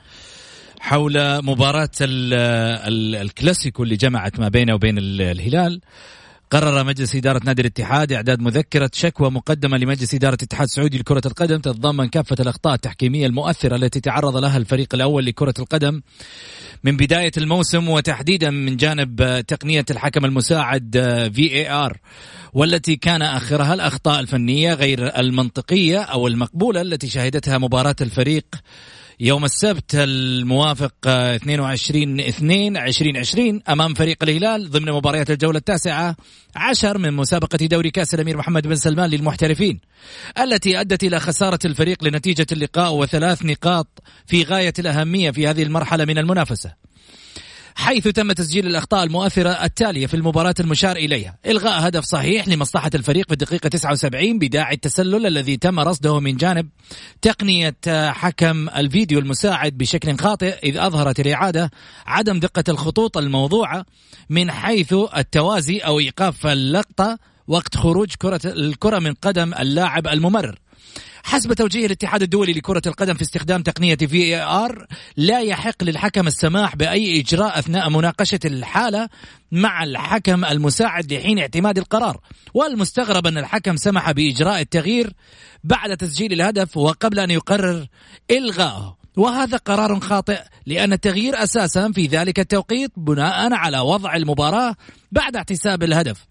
حول 0.79 1.43
مباراة 1.45 1.89
ال- 2.01 2.33
ال- 2.87 3.15
الكلاسيكو 3.15 3.83
اللي 3.83 3.95
جمعت 3.95 4.39
ما 4.39 4.47
بينه 4.47 4.73
وبين 4.73 4.97
ال- 4.97 5.21
الهلال. 5.21 5.81
قرر 6.51 6.83
مجلس 6.83 7.15
إدارة 7.15 7.41
نادي 7.45 7.61
الاتحاد 7.61 8.11
إعداد 8.11 8.39
مذكرة 8.39 8.89
شكوى 8.93 9.31
مقدمة 9.31 9.77
لمجلس 9.77 10.13
إدارة 10.13 10.35
الاتحاد 10.35 10.63
السعودي 10.67 10.97
لكرة 10.97 11.21
القدم 11.25 11.59
تتضمن 11.59 12.07
كافة 12.07 12.35
الأخطاء 12.39 12.73
التحكيمية 12.73 13.25
المؤثرة 13.25 13.75
التي 13.75 13.99
تعرض 13.99 14.37
لها 14.37 14.57
الفريق 14.57 14.95
الأول 14.95 15.25
لكرة 15.25 15.53
القدم 15.59 16.01
من 16.83 16.97
بداية 16.97 17.31
الموسم 17.37 17.89
وتحديدا 17.89 18.49
من 18.49 18.77
جانب 18.77 19.43
تقنية 19.47 19.85
الحكم 19.91 20.25
المساعد 20.25 20.91
في 21.35 21.51
اي 21.51 21.69
ار 21.71 21.97
والتي 22.53 22.95
كان 22.95 23.21
آخرها 23.21 23.73
الأخطاء 23.73 24.19
الفنية 24.19 24.73
غير 24.73 25.19
المنطقية 25.19 25.99
أو 25.99 26.27
المقبولة 26.27 26.81
التي 26.81 27.07
شهدتها 27.07 27.57
مباراة 27.57 27.95
الفريق 28.01 28.45
يوم 29.21 29.45
السبت 29.45 29.95
الموافق 29.95 30.93
آه، 31.07 31.35
22 31.35 32.19
2 32.19 32.77
2020 32.77 33.61
أمام 33.69 33.93
فريق 33.93 34.23
الهلال 34.23 34.69
ضمن 34.69 34.91
مباريات 34.91 35.31
الجولة 35.31 35.57
التاسعة 35.57 36.15
عشر 36.55 36.97
من 36.97 37.13
مسابقة 37.13 37.57
دوري 37.57 37.91
كأس 37.91 38.13
الأمير 38.13 38.37
محمد 38.37 38.67
بن 38.67 38.75
سلمان 38.75 39.09
للمحترفين 39.09 39.79
التي 40.39 40.81
أدت 40.81 41.03
إلى 41.03 41.19
خسارة 41.19 41.59
الفريق 41.65 42.03
لنتيجة 42.03 42.47
اللقاء 42.51 42.93
وثلاث 42.93 43.45
نقاط 43.45 43.87
في 44.25 44.43
غاية 44.43 44.73
الأهمية 44.79 45.31
في 45.31 45.47
هذه 45.47 45.63
المرحلة 45.63 46.05
من 46.05 46.17
المنافسة. 46.17 46.88
حيث 47.79 48.07
تم 48.07 48.31
تسجيل 48.31 48.67
الأخطاء 48.67 49.03
المؤثرة 49.03 49.49
التالية 49.49 50.07
في 50.07 50.13
المباراة 50.13 50.53
المشار 50.59 50.95
إليها. 50.95 51.37
إلغاء 51.45 51.87
هدف 51.87 52.03
صحيح 52.03 52.47
لمصلحة 52.47 52.89
الفريق 52.95 53.27
في 53.27 53.33
الدقيقة 53.33 53.69
79 53.69 54.39
بداعي 54.39 54.75
التسلل 54.75 55.25
الذي 55.25 55.57
تم 55.57 55.79
رصده 55.79 56.19
من 56.19 56.37
جانب 56.37 56.69
تقنية 57.21 57.75
حكم 58.09 58.69
الفيديو 58.69 59.19
المساعد 59.19 59.77
بشكل 59.77 60.17
خاطئ 60.17 60.59
إذ 60.63 60.77
أظهرت 60.77 61.19
الإعادة 61.19 61.71
عدم 62.05 62.39
دقة 62.39 62.63
الخطوط 62.69 63.17
الموضوعة 63.17 63.85
من 64.29 64.51
حيث 64.51 64.93
التوازي 65.17 65.77
أو 65.77 65.99
إيقاف 65.99 66.47
اللقطة 66.47 67.17
وقت 67.47 67.77
خروج 67.77 68.13
كرة 68.17 68.41
الكرة 68.45 68.99
من 68.99 69.13
قدم 69.13 69.53
اللاعب 69.53 70.07
الممرر. 70.07 70.59
حسب 71.29 71.53
توجيه 71.53 71.85
الاتحاد 71.85 72.21
الدولي 72.21 72.53
لكرة 72.53 72.81
القدم 72.87 73.13
في 73.13 73.21
استخدام 73.21 73.63
تقنية 73.63 73.95
في 73.95 74.35
ار 74.35 74.87
لا 75.17 75.41
يحق 75.41 75.83
للحكم 75.83 76.27
السماح 76.27 76.75
بأي 76.75 77.19
إجراء 77.19 77.59
أثناء 77.59 77.89
مناقشة 77.89 78.39
الحالة 78.45 79.09
مع 79.51 79.83
الحكم 79.83 80.45
المساعد 80.45 81.13
لحين 81.13 81.39
اعتماد 81.39 81.77
القرار. 81.77 82.19
والمستغرب 82.53 83.27
أن 83.27 83.37
الحكم 83.37 83.77
سمح 83.77 84.11
بإجراء 84.11 84.61
التغيير 84.61 85.13
بعد 85.63 85.97
تسجيل 85.97 86.33
الهدف 86.33 86.77
وقبل 86.77 87.19
أن 87.19 87.31
يقرر 87.31 87.87
إلغائه 88.31 88.97
وهذا 89.17 89.57
قرار 89.57 89.99
خاطئ 89.99 90.39
لأن 90.65 90.93
التغيير 90.93 91.43
أساسا 91.43 91.91
في 91.91 92.07
ذلك 92.07 92.39
التوقيت 92.39 92.91
بناء 92.97 93.53
على 93.53 93.79
وضع 93.79 94.15
المباراة 94.15 94.75
بعد 95.11 95.35
احتساب 95.35 95.83
الهدف. 95.83 96.28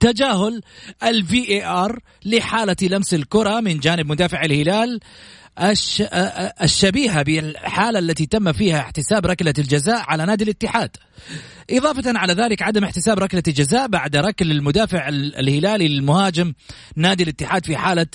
تجاهل 0.00 0.62
الفي 1.02 1.48
اي 1.48 1.64
ار 1.64 1.98
لحالة 2.24 2.76
لمس 2.82 3.14
الكرة 3.14 3.60
من 3.60 3.78
جانب 3.78 4.06
مدافع 4.06 4.44
الهلال 4.44 5.00
الش... 5.62 6.02
الشبيهة 6.62 7.22
بالحالة 7.22 7.98
التي 7.98 8.26
تم 8.26 8.52
فيها 8.52 8.78
احتساب 8.80 9.26
ركلة 9.26 9.54
الجزاء 9.58 10.04
على 10.08 10.26
نادي 10.26 10.44
الاتحاد. 10.44 10.90
إضافة 11.70 12.18
على 12.18 12.32
ذلك 12.32 12.62
عدم 12.62 12.84
احتساب 12.84 13.18
ركلة 13.18 13.42
الجزاء 13.48 13.86
بعد 13.86 14.16
ركل 14.16 14.50
المدافع 14.50 15.08
الهلالي 15.08 15.88
للمهاجم 15.88 16.52
نادي 16.96 17.22
الاتحاد 17.22 17.66
في 17.66 17.76
حالة 17.76 18.06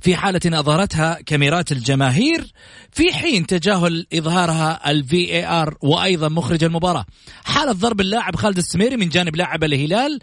في 0.00 0.16
حالة 0.16 0.40
أظهرتها 0.46 1.18
كاميرات 1.26 1.72
الجماهير 1.72 2.52
في 2.92 3.14
حين 3.14 3.46
تجاهل 3.46 4.06
إظهارها 4.14 4.90
الفي 4.90 5.32
اي 5.32 5.46
ار 5.46 5.76
وأيضا 5.82 6.28
مخرج 6.28 6.64
المباراة. 6.64 7.06
حالة 7.44 7.72
ضرب 7.72 8.00
اللاعب 8.00 8.36
خالد 8.36 8.58
السميري 8.58 8.96
من 8.96 9.08
جانب 9.08 9.36
لاعب 9.36 9.64
الهلال 9.64 10.20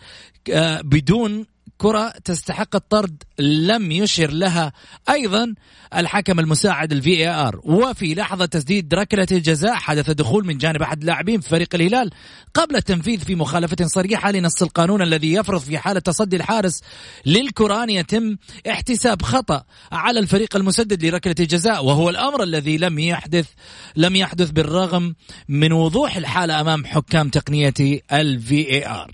بدون 0.84 1.46
كرة 1.78 2.10
تستحق 2.10 2.76
الطرد 2.76 3.24
لم 3.40 3.92
يشر 3.92 4.32
لها 4.32 4.74
أيضا 5.10 5.54
الحكم 5.96 6.40
المساعد 6.40 6.92
الفي 6.92 7.10
اي 7.10 7.28
ار 7.28 7.62
وفي 7.64 8.16
لحظة 8.16 8.46
تسديد 8.46 8.94
ركلة 8.94 9.28
الجزاء 9.32 9.74
حدث 9.74 10.10
دخول 10.10 10.46
من 10.46 10.58
جانب 10.58 10.82
أحد 10.82 11.00
اللاعبين 11.00 11.42
في 11.42 11.50
فريق 11.50 11.76
الهلال 11.76 12.12
قبل 12.54 12.76
التنفيذ 12.76 13.20
في 13.20 13.36
مخالفة 13.36 13.86
صريحة 13.86 14.32
لنص 14.32 14.62
القانون 14.62 15.02
الذي 15.02 15.34
يفرض 15.34 15.62
في 15.62 15.78
حالة 15.78 16.00
تصدي 16.00 16.36
الحارس 16.36 16.82
للكرة 17.26 17.84
أن 17.84 17.90
يتم 17.90 18.38
احتساب 18.70 19.22
خطأ 19.22 19.64
على 19.92 20.20
الفريق 20.20 20.56
المسدد 20.56 21.06
لركلة 21.06 21.36
الجزاء. 21.40 21.86
وهو 21.86 22.10
الأمر 22.10 22.44
الذي 22.44 22.78
لم 22.78 23.00
يحدث 23.00 23.48
لم 23.96 24.16
يحدث 24.16 24.52
بالرغم 24.52 25.16
من 25.50 25.72
وضوح 25.72 26.18
الحالة 26.18 26.62
أمام 26.62 26.86
حكام 26.86 27.30
تقنية 27.30 27.74
الفي 28.12 28.70
اي 28.70 28.88
ار 28.88 29.12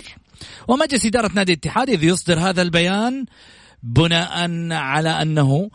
ومجلس 0.68 1.06
إدارة 1.06 1.32
نادي 1.34 1.54
الاتحاد 1.54 1.90
إذ 1.90 2.04
يصدر 2.04 2.40
هذا 2.40 2.62
البيان 2.62 3.26
بناء 3.84 4.50
على 4.72 5.10
أنه 5.10 5.70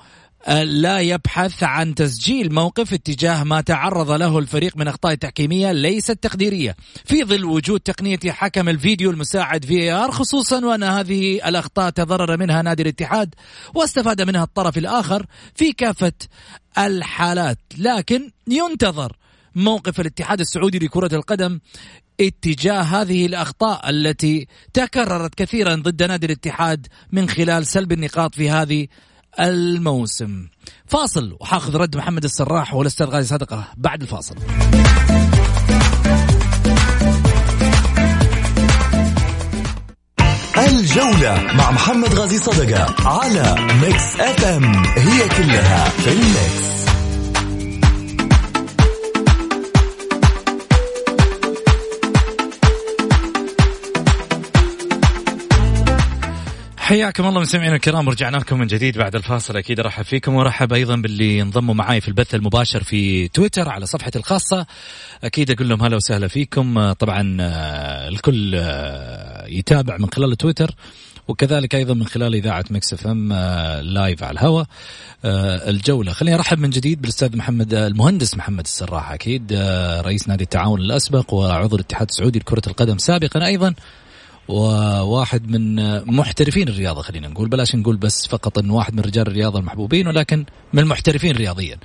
آه، 0.47 0.63
لا 0.63 1.01
يبحث 1.01 1.63
عن 1.63 1.95
تسجيل 1.95 2.55
موقف 2.55 2.93
اتجاه 2.93 3.45
ما 3.45 3.61
تعرض 3.61 4.11
له 4.11 4.39
الفريق 4.39 4.77
من 4.77 4.89
أخطاء 4.89 5.15
تحكيمية 5.15 5.73
ليست 5.73 6.11
تقديرية. 6.11 6.77
في 7.05 7.25
ظل 7.25 7.45
وجود 7.45 7.81
تقنية 7.81 8.19
حكم 8.27 8.69
الفيديو 8.69 9.11
المساعد 9.11 9.65
في 9.65 9.93
ار 9.93 10.11
خصوصا 10.11 10.65
وأن 10.65 10.83
هذه 10.83 11.49
الأخطاء 11.49 11.91
تضرر 11.91 12.37
منها 12.37 12.63
نادي 12.63 12.83
الاتحاد 12.83 13.35
واستفاد 13.75 14.23
منها 14.23 14.45
الطرف 14.45 14.79
الآخر 14.79 15.27
في 15.55 15.73
كافة 15.73 16.13
الحالات. 16.79 17.59
لكن 17.79 18.31
ينتظر 18.49 19.17
موقف 19.57 20.01
الاتحاد 20.01 20.41
السعودي 20.41 20.79
لكرة 20.79 21.15
القدم 21.15 21.61
اتجاه 22.21 22.81
هذه 22.81 23.27
الأخطاء 23.27 23.91
التي 23.91 24.47
تكررت 24.73 25.35
كثيرا 25.35 25.75
ضد 25.75 26.03
نادي 26.03 26.27
الاتحاد 26.27 26.87
من 27.13 27.29
خلال 27.29 27.67
سلب 27.67 27.93
النقاط 27.93 28.35
في 28.35 28.51
هذه 28.51 28.87
الموسم. 29.41 30.49
فاصل 30.87 31.37
وحاخذ 31.41 31.77
رد 31.77 31.97
محمد 31.97 32.25
السراح 32.25 32.75
والأستاذ 32.75 33.07
غازي 33.07 33.29
صدقه 33.29 33.69
بعد 33.77 34.03
الفاصل. 34.03 34.37
الجولة 40.59 41.53
مع 41.55 41.71
محمد 41.71 42.15
غازي 42.15 42.39
صدقة 42.39 43.09
على 43.09 43.57
Mix 43.83 44.21
FM 44.21 44.65
هي 44.85 45.29
كلها 45.29 45.89
في 45.89 46.13
ال 46.13 46.28
mix 46.28 46.76
حياكم 56.87 57.27
الله 57.27 57.41
مستمعينا 57.41 57.75
الكرام 57.75 58.09
ورجعنا 58.09 58.37
لكم 58.37 58.59
من 58.59 58.67
جديد 58.67 58.99
بعد 58.99 59.15
الفاصل. 59.15 59.57
أكيد 59.57 59.81
أرحب 59.81 60.05
فيكم 60.05 60.35
وأرحب 60.35 60.73
أيضا 60.73 60.97
باللي 60.97 61.43
انضموا 61.43 61.75
معي 61.75 62.01
في 62.01 62.09
البث 62.09 62.35
المباشر 62.35 62.83
في 62.83 63.29
تويتر 63.29 63.69
على 63.69 63.87
صفحتي 63.87 64.19
الخاصة. 64.19 64.67
أكيد 65.25 65.51
أقول 65.51 65.69
لهم 65.69 65.83
هلا 65.83 65.97
وسهلا 65.97 66.29
فيكم. 66.29 66.93
طبعا 66.93 67.37
آه، 67.41 68.09
الكل 68.09 68.55
آه، 68.55 69.47
يتابع 69.47 69.97
من 69.97 70.09
خلال 70.15 70.37
تويتر 70.37 70.75
وكذلك 71.29 71.75
أيضا 71.75 71.95
من 71.95 72.07
خلال 72.07 72.35
إذاعة 72.35 72.65
Mix 72.71 72.93
FM 72.93 73.33
live 73.83 74.23
على 74.23 74.33
الهواء 74.33 74.67
آه، 75.25 75.71
الجولة. 75.71 76.13
خليني 76.13 76.37
أرحب 76.37 76.59
من 76.59 76.71
جديد 76.71 77.01
بالأستاذ 77.01 77.37
محمد 77.37 77.75
المهندس 77.75 78.37
محمد 78.37 78.65
السراح. 78.65 79.13
أكيد 79.13 79.53
رئيس 80.05 80.29
نادي 80.29 80.45
التعاون 80.45 80.81
الأسبق 80.81 81.35
وعضو 81.35 81.77
الاتحاد 81.77 82.09
السعودي 82.09 82.39
لكرة 82.39 82.63
القدم 82.67 82.99
سابقا 82.99 83.47
أيضا. 83.47 83.75
وواحد 84.49 85.51
من 85.51 85.77
محترفين 86.17 86.69
الرياضة 86.69 87.03
خلينا 87.03 87.29
نقول 87.29 87.49
بلاش 87.49 87.75
نقول 87.75 87.97
بس 87.97 88.27
فقط 88.27 88.59
انه 88.59 88.75
واحد 88.75 88.95
من 88.95 89.01
رجال 89.01 89.27
الرياضة 89.27 89.59
المحبوبين 89.59 90.09
ولكن 90.09 90.45
من 90.73 90.83
المحترفين 90.83 91.37
رياضيا. 91.37 91.79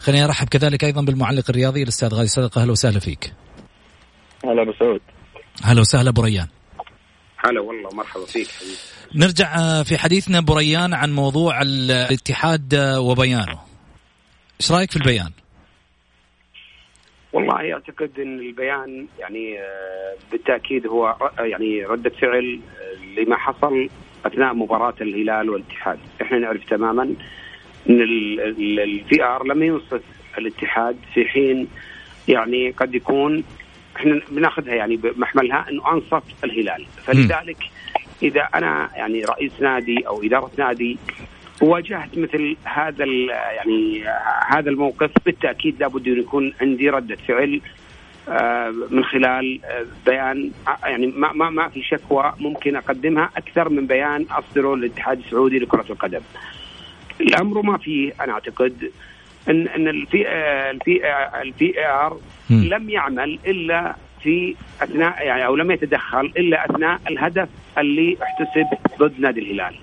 خليني 0.00 0.24
أرحب 0.24 0.48
كذلك 0.48 0.84
أيضا 0.84 1.02
بالمعلق 1.02 1.44
الرياضي 1.50 1.82
الأستاذ 1.82 2.14
غازي 2.14 2.28
صدقة 2.28 2.62
أهلا 2.62 2.72
وسهلا 2.72 3.00
فيك. 3.00 3.32
هلا 4.44 4.62
ابو 4.62 4.72
سعود. 4.78 5.00
هلا 5.62 5.80
وسهلا 5.80 6.10
ابو 6.10 6.22
ريان. 6.22 6.48
هلا 7.38 7.60
والله 7.60 7.88
مرحبا 7.94 8.26
فيك 8.26 8.48
حبيبي. 8.48 8.76
نرجع 9.14 9.82
في 9.82 9.98
حديثنا 9.98 10.38
ابو 10.38 10.54
ريان 10.54 10.94
عن 10.94 11.12
موضوع 11.12 11.62
الاتحاد 11.62 12.74
وبيانه. 12.98 13.60
إيش 14.60 14.72
رأيك 14.72 14.90
في 14.90 14.96
البيان؟ 14.96 15.30
والله 17.34 17.72
أعتقد 17.72 18.10
إن 18.20 18.38
البيان 18.38 19.06
يعني 19.18 19.60
آه، 19.60 20.14
بالتأكيد 20.32 20.86
هو 20.86 21.16
يعني 21.38 21.84
رده 21.84 22.10
فعل 22.10 22.60
آه، 22.80 23.20
لما 23.20 23.36
حصل 23.36 23.88
أثناء 24.26 24.54
مباراة 24.54 24.94
الهلال 25.00 25.50
والاتحاد، 25.50 25.98
إحنا 26.22 26.38
نعرف 26.38 26.64
تماما 26.64 27.02
إن 27.90 28.00
الفي 28.60 29.24
آر 29.24 29.46
لم 29.46 29.62
ينصف 29.62 30.02
الاتحاد 30.38 30.96
في 31.14 31.24
حين 31.24 31.68
يعني 32.28 32.70
قد 32.70 32.94
يكون 32.94 33.44
إحنا 33.96 34.20
بناخذها 34.30 34.74
يعني 34.74 34.96
بمحملها 34.96 35.66
إنه 35.70 35.92
أنصف 35.92 36.22
الهلال، 36.44 36.86
فلذلك 37.04 37.58
إذا 38.22 38.48
أنا 38.54 38.90
يعني 38.96 39.24
رئيس 39.24 39.52
نادي 39.60 40.06
أو 40.06 40.22
إدارة 40.22 40.50
نادي 40.58 40.98
واجهت 41.62 42.18
مثل 42.18 42.56
هذا 42.64 43.04
يعني 43.56 44.04
هذا 44.48 44.70
الموقف 44.70 45.10
بالتأكيد 45.26 45.80
لابد 45.80 46.08
أن 46.08 46.18
يكون 46.18 46.52
عندي 46.60 46.90
رده 46.90 47.16
فعل 47.16 47.60
آه، 48.28 48.74
من 48.90 49.04
خلال 49.04 49.60
آه، 49.64 49.86
بيان 50.06 50.50
آه، 50.68 50.86
يعني 50.88 51.06
ما 51.06 51.32
ما 51.32 51.50
ما 51.50 51.68
في 51.68 51.82
شكوى 51.82 52.32
ممكن 52.40 52.76
أقدمها 52.76 53.30
أكثر 53.36 53.68
من 53.68 53.86
بيان 53.86 54.26
أصدره 54.30 54.76
للاتحاد 54.76 55.18
السعودي 55.18 55.58
لكرة 55.58 55.84
القدم. 55.90 56.20
الأمر 57.20 57.62
ما 57.62 57.78
فيه 57.78 58.12
أنا 58.20 58.32
أعتقد 58.32 58.90
ان 59.48 59.68
إن 59.68 59.88
الفي 59.88 60.28
الفي 60.70 61.00
الفي 61.42 61.86
آر 61.86 62.18
لم 62.50 62.90
يعمل 62.90 63.38
إلا 63.46 63.96
في 64.22 64.54
أثناء 64.82 65.26
يعني 65.26 65.46
أو 65.46 65.56
لم 65.56 65.70
يتدخل 65.70 66.32
إلا 66.36 66.64
أثناء 66.64 67.00
الهدف 67.08 67.48
اللي 67.78 68.16
احتسب 68.22 68.66
ضد 68.98 69.20
نادي 69.20 69.40
الهلال. 69.40 69.74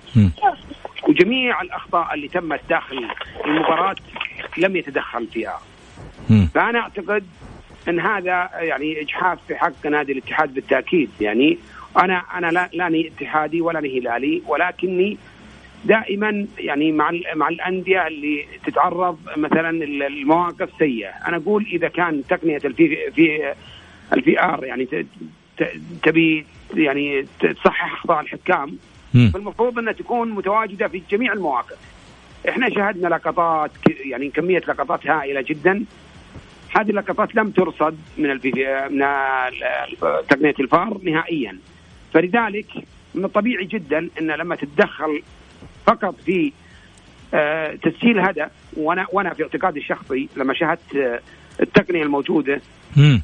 وجميع 1.11 1.61
الأخطاء 1.61 2.13
اللي 2.13 2.27
تمت 2.27 2.61
داخل 2.69 3.07
المباراة 3.45 3.95
لم 4.57 4.75
يتدخل 4.75 5.27
فيها. 5.27 5.61
فأنا 6.53 6.79
أعتقد 6.79 7.23
أن 7.87 7.99
هذا 7.99 8.49
يعني 8.53 9.01
إجحاف 9.01 9.39
في 9.47 9.55
حق 9.55 9.87
نادي 9.87 10.11
الاتحاد 10.11 10.53
بالتأكيد 10.53 11.09
يعني 11.21 11.57
أنا 11.97 12.23
أنا 12.33 12.47
لا 12.47 12.69
لاني 12.73 13.07
اتحادي 13.07 13.61
ولا 13.61 13.79
هلالي 13.79 14.41
ولكني 14.47 15.17
دائما 15.85 16.47
يعني 16.57 16.91
مع 16.91 17.11
مع 17.35 17.47
الأندية 17.49 18.07
اللي 18.07 18.45
تتعرض 18.65 19.17
مثلا 19.37 19.69
المواقف 19.83 20.69
سيئة، 20.79 21.09
أنا 21.27 21.37
أقول 21.37 21.65
إذا 21.73 21.87
كان 21.87 22.23
تقنية 22.29 22.61
الفي 22.65 23.11
في 23.11 23.53
الفي 24.13 24.39
آر 24.39 24.63
يعني 24.65 24.87
تبي 26.03 26.45
يعني 26.73 27.25
تصحح 27.39 27.93
أخطاء 27.93 28.19
الحكام. 28.21 28.77
فالمفروض 29.13 29.79
أنها 29.79 29.93
تكون 29.93 30.29
متواجدة 30.29 30.87
في 30.87 31.01
جميع 31.11 31.33
المواقف. 31.33 31.77
إحنا 32.49 32.69
شاهدنا 32.69 33.07
لقطات 33.07 33.71
يعني 34.05 34.29
كمية 34.29 34.61
لقطات 34.67 35.07
هائلة 35.07 35.41
جدا. 35.41 35.85
هذه 36.75 36.89
اللقطات 36.89 37.35
لم 37.35 37.49
ترصد 37.49 37.97
من 38.17 38.31
الفي 38.31 38.51
من 38.89 38.99
تقنية 40.29 40.55
الفار 40.59 40.97
نهائيا. 41.03 41.57
فلذلك 42.13 42.67
من 43.15 43.25
الطبيعي 43.25 43.65
جدا 43.65 44.09
أن 44.19 44.31
لما 44.31 44.55
تتدخل 44.55 45.21
فقط 45.85 46.15
في 46.25 46.51
آه، 47.33 47.75
تسجيل 47.75 48.19
هدف 48.19 48.51
وأنا 48.77 49.05
وأنا 49.11 49.33
في 49.33 49.43
اعتقادي 49.43 49.79
الشخصي 49.79 50.29
لما 50.37 50.53
شاهدت 50.53 50.95
آه، 50.95 51.19
التقنية 51.61 52.03
الموجودة. 52.03 52.61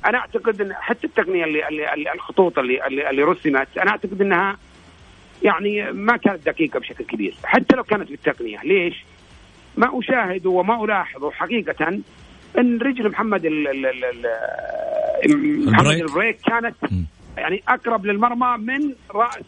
أنا 0.06 0.18
أعتقد 0.18 0.62
إن 0.62 0.74
حتى 0.74 1.08
التقنية 1.08 1.46
اللي, 1.46 2.14
الخطوط 2.16 2.60
اللي, 2.60 2.88
اللي 3.10 3.24
رسمت 3.24 3.68
أنا 3.78 3.92
أعتقد 3.92 4.22
إنها 4.22 4.58
يعني 5.44 5.92
ما 5.92 6.18
كانت 6.18 6.46
دقيقة 6.46 6.80
بشكل 6.80 7.04
كبير 7.04 7.36
حتى 7.44 7.76
لو 7.76 7.84
كانت 7.84 8.10
بالتقنية 8.10 8.60
ليش؟ 8.64 9.06
ما 9.78 10.00
أشاهد 10.00 10.46
وما 10.46 10.84
ألاحظ 10.86 11.30
حقيقة 11.32 11.88
إن 12.58 12.78
رجل 12.82 13.10
محمد 13.10 13.46
ال 13.46 13.68
ال 13.68 13.86
ال 13.86 14.26
ال 15.26 15.72
محمد 15.72 15.96
البريك. 15.96 16.40
كانت. 16.42 16.76
يعني 17.38 17.64
أقرب 17.68 18.06
للمرمى 18.06 18.58
من 18.58 18.94
رأس 19.12 19.44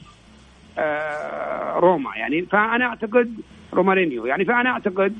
آه، 0.77 1.79
روما 1.79 2.09
يعني 2.15 2.41
فأنا 2.41 2.85
أعتقد 2.85 3.33
رومارينيو 3.73 4.25
يعني 4.25 4.45
فأنا 4.45 4.69
أعتقد 4.69 5.17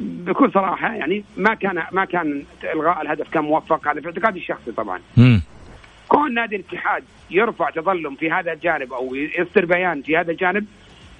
بكل 0.00 0.52
صراحة 0.52 0.94
يعني 0.94 1.24
ما 1.36 1.54
كان 1.54 1.82
ما 1.92 2.04
كان 2.04 2.44
إلغاء 2.64 3.02
الهدف 3.02 3.28
كان 3.28 3.44
موفق 3.44 3.88
هذا 3.88 4.00
في 4.00 4.06
اعتقادي 4.06 4.38
الشخصي 4.38 4.72
طبعا 4.72 5.00
مم. 5.16 5.42
كون 6.10 6.34
نادي 6.34 6.56
الاتحاد 6.56 7.04
يرفع 7.30 7.70
تظلم 7.70 8.14
في 8.14 8.30
هذا 8.30 8.52
الجانب 8.52 8.92
أو 8.92 9.14
يصدر 9.14 9.64
بيان 9.64 10.02
في 10.02 10.16
هذا 10.16 10.30
الجانب 10.30 10.66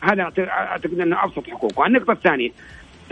هذا 0.00 0.22
اعتقد 0.38 1.00
أنه 1.00 1.24
أبسط 1.24 1.50
حقوقه، 1.50 1.86
النقطة 1.86 2.12
الثانية 2.12 2.50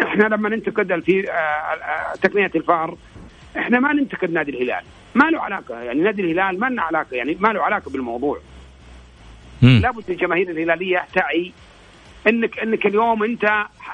إحنا 0.03 0.25
لما 0.25 0.49
ننتقد 0.49 1.01
في 1.01 1.31
آه، 1.31 1.33
آه، 1.33 2.15
تقنية 2.23 2.51
الفار 2.55 2.97
إحنا 3.59 3.81
ما 3.81 3.93
ننتقد 3.93 4.31
نادي 4.31 4.51
الهلال، 4.51 4.85
ما 5.15 5.25
له 5.31 5.41
علاقة 5.41 5.81
يعني 5.81 6.01
نادي 6.01 6.23
الهلال 6.23 6.61
ما 6.61 6.67
له 6.67 6.83
علاقة 6.83 7.17
يعني 7.17 7.37
ما 7.41 7.49
له 7.49 7.63
علاقة 7.63 7.91
بالموضوع،. 7.91 8.39
لابد 9.63 10.11
الجماهير 10.11 10.51
الهلالية 10.51 11.05
تعي 11.15 11.53
إنك 12.27 12.59
إنك 12.59 12.87
اليوم 12.87 13.23
أنت 13.23 13.43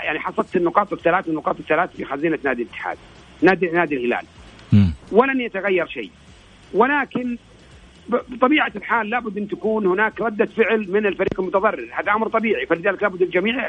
يعني 0.02 0.18
حصدت 0.20 0.56
النقاط 0.56 0.92
الثلاث 0.92 1.28
النقاط 1.28 1.58
الثلاث 1.58 1.96
في 1.96 2.04
خزينة 2.04 2.38
نادي 2.44 2.62
الاتحاد، 2.62 2.96
نادي 3.42 3.66
نادي 3.66 3.96
الهلال. 3.96 4.26
ولن 5.12 5.40
يتغير 5.40 5.86
شيء. 5.86 6.10
ولكن 6.74 7.36
بطبيعة 8.08 8.72
الحال 8.76 9.10
لابد 9.10 9.38
أن 9.38 9.48
تكون 9.48 9.86
هناك 9.86 10.20
ردة 10.20 10.44
فعل 10.44 10.86
من 10.90 11.06
الفريق 11.06 11.40
المتضرر. 11.40 11.88
هذا 11.92 12.12
أمر 12.12 12.28
طبيعي. 12.28 12.66
فلذلك 12.66 13.02
لابد 13.02 13.22
الجميع 13.22 13.68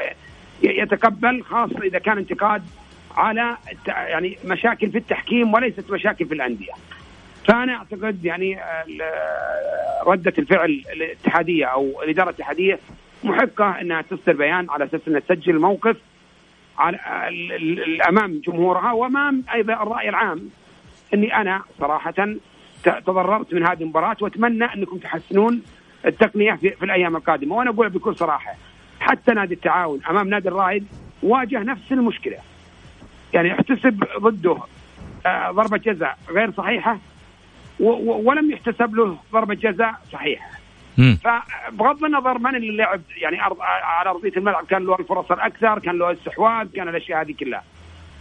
يتقبل 0.62 1.42
خاصة 1.42 1.78
إذا 1.82 1.98
كان 1.98 2.18
انتقاد 2.18 2.62
على 3.16 3.56
يعني 3.86 4.38
مشاكل 4.44 4.90
في 4.90 4.98
التحكيم 4.98 5.54
وليست 5.54 5.90
مشاكل 5.90 6.26
في 6.26 6.34
الأندية. 6.34 6.72
فأنا 7.48 7.74
أعتقد 7.74 8.24
يعني 8.24 8.58
ردة 10.06 10.32
الفعل 10.38 10.82
الاتحادية 10.92 11.66
أو 11.66 12.02
الإدارة 12.02 12.30
الاتحادية 12.30 12.78
محقة 13.24 13.80
إنها 13.80 14.02
تصدر 14.02 14.32
بيان 14.32 14.66
على 14.70 14.84
أساس 14.84 15.00
انها 15.08 15.20
تسجل 15.20 15.58
موقف 15.58 15.96
على 16.78 16.98
امام 18.08 18.40
جمهورها 18.46 18.92
وأمام 18.92 19.44
أيضا 19.54 19.72
الرأي 19.72 20.08
العام. 20.08 20.50
إني 21.14 21.36
أنا 21.36 21.62
صراحة 21.80 22.36
تضررت 22.88 23.54
من 23.54 23.66
هذه 23.66 23.82
المباراة 23.82 24.16
وأتمنى 24.20 24.64
أنكم 24.64 24.98
تحسنون 24.98 25.62
التقنية 26.06 26.52
في, 26.52 26.70
في 26.70 26.84
الأيام 26.84 27.16
القادمة. 27.16 27.54
وأنا 27.54 27.70
أقول 27.70 27.88
بكل 27.88 28.16
صراحة 28.16 28.54
حتى 29.00 29.32
نادي 29.32 29.54
التعاون 29.54 30.00
أمام 30.10 30.28
نادي 30.28 30.48
الرائد 30.48 30.86
واجه 31.22 31.58
نفس 31.58 31.92
المشكلة. 31.92 32.36
يعني 33.34 33.52
احتسب 33.52 34.04
ضده 34.18 34.58
آه، 35.26 35.50
ضربة 35.50 35.76
جزاء 35.76 36.18
غير 36.30 36.52
صحيحة 36.52 36.98
ولم 37.80 38.50
يحتسب 38.50 38.94
له 38.94 39.16
ضربة 39.32 39.54
جزاء 39.54 39.94
صحيحة. 40.12 40.50
فبغض 41.16 42.04
النظر 42.04 42.38
من 42.38 42.56
اللي 42.56 42.76
لعب 42.76 43.00
يعني 43.16 43.44
أرض 43.46 43.56
على 43.60 44.10
أرضية 44.10 44.32
الملعب 44.36 44.66
كان 44.66 44.84
له 44.84 44.96
الفرص 44.98 45.32
الأكثر 45.32 45.78
كان 45.78 45.98
له 45.98 46.10
الاستحواذ 46.10 46.68
كان 46.72 46.88
الأشياء 46.88 47.20
هذه 47.22 47.34
كلها. 47.40 47.64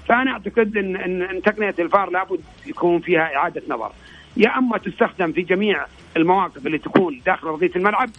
فأنا 0.08 0.32
أعتقد 0.32 0.78
ان 0.78 0.96
ان, 0.96 1.22
إن 1.22 1.42
تقنية 1.42 1.76
الفار 1.80 2.10
لابد 2.10 2.42
يكون 2.66 3.00
فيها 3.00 3.36
إعادة 3.36 3.62
نظر. 3.70 3.92
يا 4.38 4.58
أما 4.58 4.78
تستخدم 4.78 5.32
في 5.32 5.42
جميع 5.42 5.86
المواقف 6.18 6.66
اللي 6.68 6.78
تكون 6.78 7.22
داخل 7.26 7.48
ارضيه 7.48 7.72
الملعب 7.76 8.10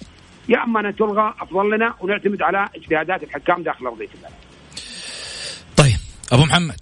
يا 0.49 0.65
أما 0.65 0.81
انها 0.81 0.91
تلغى 0.91 1.35
أفضل 1.41 1.71
لنا 1.71 1.95
ونعتمد 2.01 2.43
على 2.43 2.69
اجتهادات 2.75 3.23
الحكام 3.23 3.63
داخل 3.63 3.87
ارضيه 3.87 4.09
الملعب. 4.15 4.33
طيب 5.77 5.99
أبو 6.33 6.43
محمد. 6.43 6.77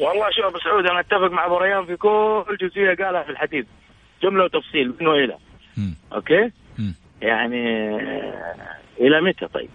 والله 0.00 0.26
شوف 0.36 0.44
أبو 0.44 0.58
سعود 0.58 0.86
أنا 0.86 1.00
أتفق 1.00 1.30
مع 1.32 1.46
أبو 1.46 1.56
ريان 1.56 1.86
في 1.86 1.96
كل 1.96 2.56
جزئية 2.60 3.04
قالها 3.04 3.22
في 3.22 3.30
الحديث. 3.30 3.66
جملة 4.22 4.44
وتفصيل 4.44 4.94
من 5.00 5.06
وإلى. 5.06 5.38
أوكي؟ 6.12 6.50
مم. 6.78 6.94
يعني 7.22 7.64
إلى 9.00 9.20
متى 9.20 9.46
طيب؟ 9.54 9.70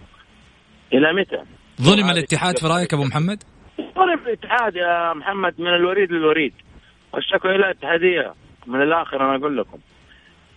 إلى 0.92 1.12
متى؟ 1.12 1.44
ظلم 1.82 2.10
الاتحاد 2.10 2.58
في 2.58 2.66
رأيك 2.66 2.94
أبو 2.94 3.04
محمد؟ 3.04 3.42
ظلم 3.78 4.18
الاتحاد 4.26 4.76
يا 4.76 5.14
محمد 5.14 5.54
من 5.58 5.66
الوريد 5.66 6.12
للوريد. 6.12 6.52
والشكوى 7.12 7.50
إلى 7.56 7.64
الاتحاديه 7.64 8.34
من 8.66 8.82
الآخر 8.82 9.20
أنا 9.24 9.36
أقول 9.36 9.56
لكم 9.56 9.78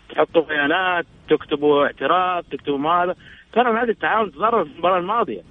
تحطوا 0.10 0.42
بيانات 0.42 1.06
تكتبوا 1.30 1.86
اعتراف 1.86 2.46
تكتبوا 2.52 2.78
ماذا 2.78 3.16
ترى 3.54 3.74
نادي 3.74 3.92
التعاون 3.92 4.32
تضرر 4.32 4.66
في 4.66 4.72
المباراة 4.72 4.98
الماضية. 5.00 5.42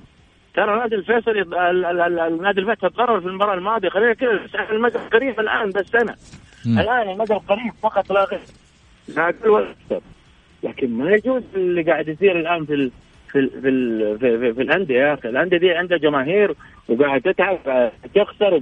ترى 0.55 0.79
نادي 0.79 0.95
الفيصل 0.95 1.31
يض- 1.43 2.43
نادي 2.43 2.61
الفتح 2.61 2.89
تضرر 2.89 3.21
في 3.21 3.27
المباراة 3.27 3.55
الماضية. 3.55 3.89
خلينا 3.89 4.13
كذا 4.15 4.41
المدى 4.71 4.99
القريب 4.99 5.41
الآن 5.41 5.71
بس 5.71 5.87
سنه 5.87 6.15
مم. 6.67 6.79
الآن 6.79 7.09
المدى 7.11 7.33
القريب 7.35 7.73
فقط 7.83 8.13
لا 8.13 8.25
غير. 8.25 8.41
لا 9.17 9.29
أقل 9.29 9.49
ولا 9.51 9.71
أكثر. 9.71 10.01
لكن 10.63 10.91
ما 10.99 11.11
يجوز 11.11 11.43
اللي 11.55 11.83
قاعد 11.83 12.09
يصير 12.09 12.41
الآن 12.41 12.65
في 12.67 12.75
ال... 12.75 12.91
في 13.33 13.39
ال... 13.39 13.51
في, 13.63 13.69
ال... 13.69 14.19
في, 14.19 14.39
في, 14.39 14.55
في 14.55 14.63
الأندية. 14.63 14.99
يا 15.01 15.15
أخي 15.15 15.29
الأندية 15.29 15.57
دي 15.57 15.71
عندها 15.73 15.99
جماهير 15.99 16.55
وقاعد 16.89 17.21
تتعب 17.21 17.91
تخسر 18.15 18.59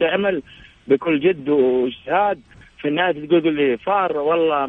تعمل 0.00 0.42
بكل 0.88 1.20
جد 1.20 1.48
وإجتهاد 1.48 2.40
في 2.78 2.88
النهاية 2.88 3.26
تقول 3.26 3.54
لي 3.54 3.76
فار 3.76 4.16
والله 4.18 4.68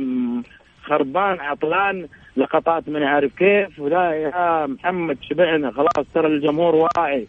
خربان 0.83 1.39
عطلان 1.39 2.07
لقطات 2.37 2.89
من 2.89 3.03
عارف 3.03 3.35
كيف 3.35 3.79
ولا 3.79 4.11
يا 4.13 4.65
محمد 4.65 5.17
شبعنا 5.21 5.71
خلاص 5.71 6.05
ترى 6.13 6.27
الجمهور 6.27 6.75
واعي. 6.75 7.27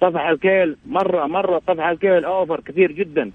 طفح 0.00 0.26
الكيل 0.26 0.76
مرة 0.86 1.26
مرة 1.26 1.58
طفح 1.58 1.86
الكيل 1.86 2.24
أوفر 2.24 2.60
كثير 2.60 2.92
جدا. 2.92 3.30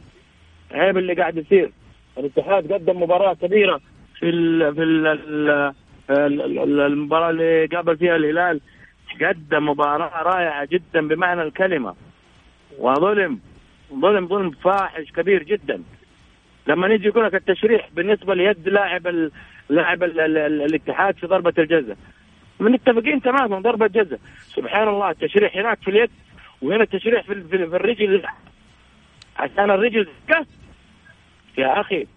عيب 0.71 0.97
اللي 0.97 1.13
قاعد 1.13 1.37
يصير. 1.37 1.71
الاتحاد 2.17 2.73
قدم 2.73 3.01
مباراة 3.03 3.33
كبيرة 3.33 3.81
في 4.19 4.29
ال 4.29 4.75
في 4.75 4.83
ال- 4.83 5.73
المباراة 6.81 7.29
اللي 7.29 7.65
قابل 7.65 7.97
فيها 7.97 8.15
الهلال. 8.15 8.59
قدم 9.21 9.69
مباراة 9.69 10.23
رائعة 10.23 10.65
جدا 10.71 11.07
بمعنى 11.07 11.41
الكلمة. 11.41 11.95
وظلم 12.79 13.39
ظلم 13.93 14.27
ظلم 14.27 14.51
فاحش 14.51 15.11
كبير 15.11 15.43
جدا. 15.43 15.83
لما 16.67 16.87
نيجي 16.87 17.07
يقول 17.07 17.25
لك 17.25 17.35
التشريح 17.35 17.89
بالنسبة 17.93 18.35
ليد 18.35 18.69
لاعب 18.69 19.07
لاعب 19.69 20.03
ال- 20.03 20.19
ال- 20.19 20.37
ال- 20.37 20.61
الاتحاد 20.61 21.15
في 21.17 21.27
ضربة 21.27 21.53
الجزاء. 21.57 21.97
متفقين 22.59 23.21
تماما 23.21 23.59
ضربة 23.59 23.87
جزاء. 23.87 24.19
سبحان 24.55 24.87
الله 24.87 25.09
التشريح 25.09 25.57
هناك 25.57 25.79
في 25.81 25.91
اليد 25.91 26.09
وهنا 26.61 26.83
التشريح 26.83 27.23
في, 27.23 27.33
ال- 27.33 27.47
في, 27.49 27.55
ال- 27.55 27.69
في 27.69 27.75
الرجل. 27.75 28.23
عشان 29.37 29.71
الرجل 29.71 30.07
يا 31.57 31.81
أخي 31.81 32.07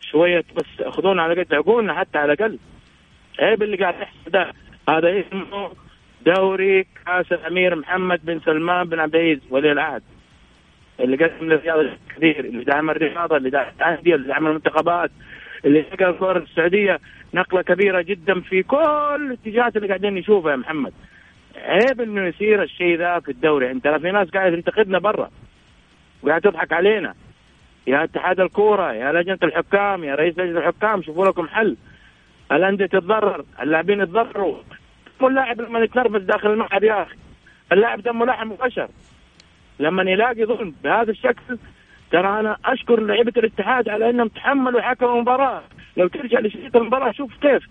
شوية 0.00 0.44
بس 0.56 0.88
خذونا 0.88 1.22
على 1.22 1.42
قد 1.42 1.54
عقولنا 1.54 1.94
حتى 1.94 2.18
على 2.18 2.32
الأقل. 2.32 2.58
عيب 3.40 3.62
اللي 3.62 3.76
قاعد 3.76 3.94
يحصل 3.94 4.30
ده. 4.30 4.52
هذا 4.88 5.20
اسمه 5.20 5.70
دوري 6.26 6.86
كأس 7.06 7.32
الأمير 7.32 7.76
محمد 7.76 8.24
بن 8.24 8.40
سلمان 8.40 8.88
بن 8.88 9.00
عبد 9.00 9.14
العزيز 9.14 9.40
ولي 9.50 9.72
العهد. 9.72 10.02
اللي 11.00 11.16
قدم 11.16 11.52
الرياضه 11.52 11.90
كثير 12.16 12.40
اللي 12.40 12.64
دعم 12.64 12.90
الرياضة 12.90 13.36
اللي 13.36 13.50
دعم 13.50 13.66
الأندية 13.76 14.14
اللي 14.14 14.28
دعم 14.28 14.46
المنتخبات 14.46 15.10
اللي 15.64 15.80
نقل 15.80 16.04
الكرة 16.04 16.38
السعودية. 16.38 16.98
نقلة 17.34 17.62
كبيرة 17.62 18.02
جدا 18.02 18.40
في 18.40 18.62
كل 18.62 19.26
الاتجاهات 19.26 19.76
اللي 19.76 19.88
قاعدين 19.88 20.14
نشوفها 20.14 20.50
يا 20.50 20.56
محمد. 20.56 20.92
عيب 21.56 22.00
إنه 22.00 22.26
يصير 22.26 22.62
الشيء 22.62 22.98
ذا 22.98 23.20
في 23.20 23.30
الدوري. 23.30 23.70
أنت 23.70 23.88
في 23.88 24.10
ناس 24.10 24.28
قاعدة 24.28 24.56
تنتقدنا 24.56 24.98
برا 24.98 25.30
وقاعد 26.22 26.40
تضحك 26.40 26.72
علينا. 26.72 27.14
يا 27.86 28.04
اتحاد 28.04 28.40
الكورة 28.40 28.92
يا 28.92 29.12
لجنة 29.12 29.38
الحكام 29.42 30.04
يا 30.04 30.14
رئيس 30.14 30.38
لجنة 30.38 30.58
الحكام 30.58 31.02
شوفوا 31.02 31.26
لكم 31.26 31.48
حل. 31.48 31.76
الأندية 32.52 32.86
تتضرر 32.86 33.44
اللاعبين 33.62 34.00
يتضرروا. 34.00 34.56
واللاعب 35.20 35.60
لما 35.60 35.78
يتنرفز 35.80 36.22
داخل 36.22 36.50
الملعب 36.50 36.84
يا 36.84 37.02
أخي 37.02 37.16
اللاعب 37.72 38.02
دمه 38.02 38.26
لحم 38.26 38.52
وبشر. 38.52 38.88
لما 39.80 40.10
يلاقي 40.10 40.44
ظلم 40.44 40.74
بهذا 40.84 41.10
الشكل 41.10 41.58
ترى 42.12 42.40
أنا 42.40 42.56
أشكر 42.64 43.00
لعيبة 43.00 43.32
الاتحاد 43.36 43.88
على 43.88 44.10
إنهم 44.10 44.28
تحملوا 44.28 44.80
حكم 44.80 45.06
المباراة. 45.06 45.62
لو 45.96 46.08
ترجع 46.08 46.40
لشريط 46.40 46.76
المباراة 46.76 47.12
شوف 47.12 47.36
كيف. 47.36 47.62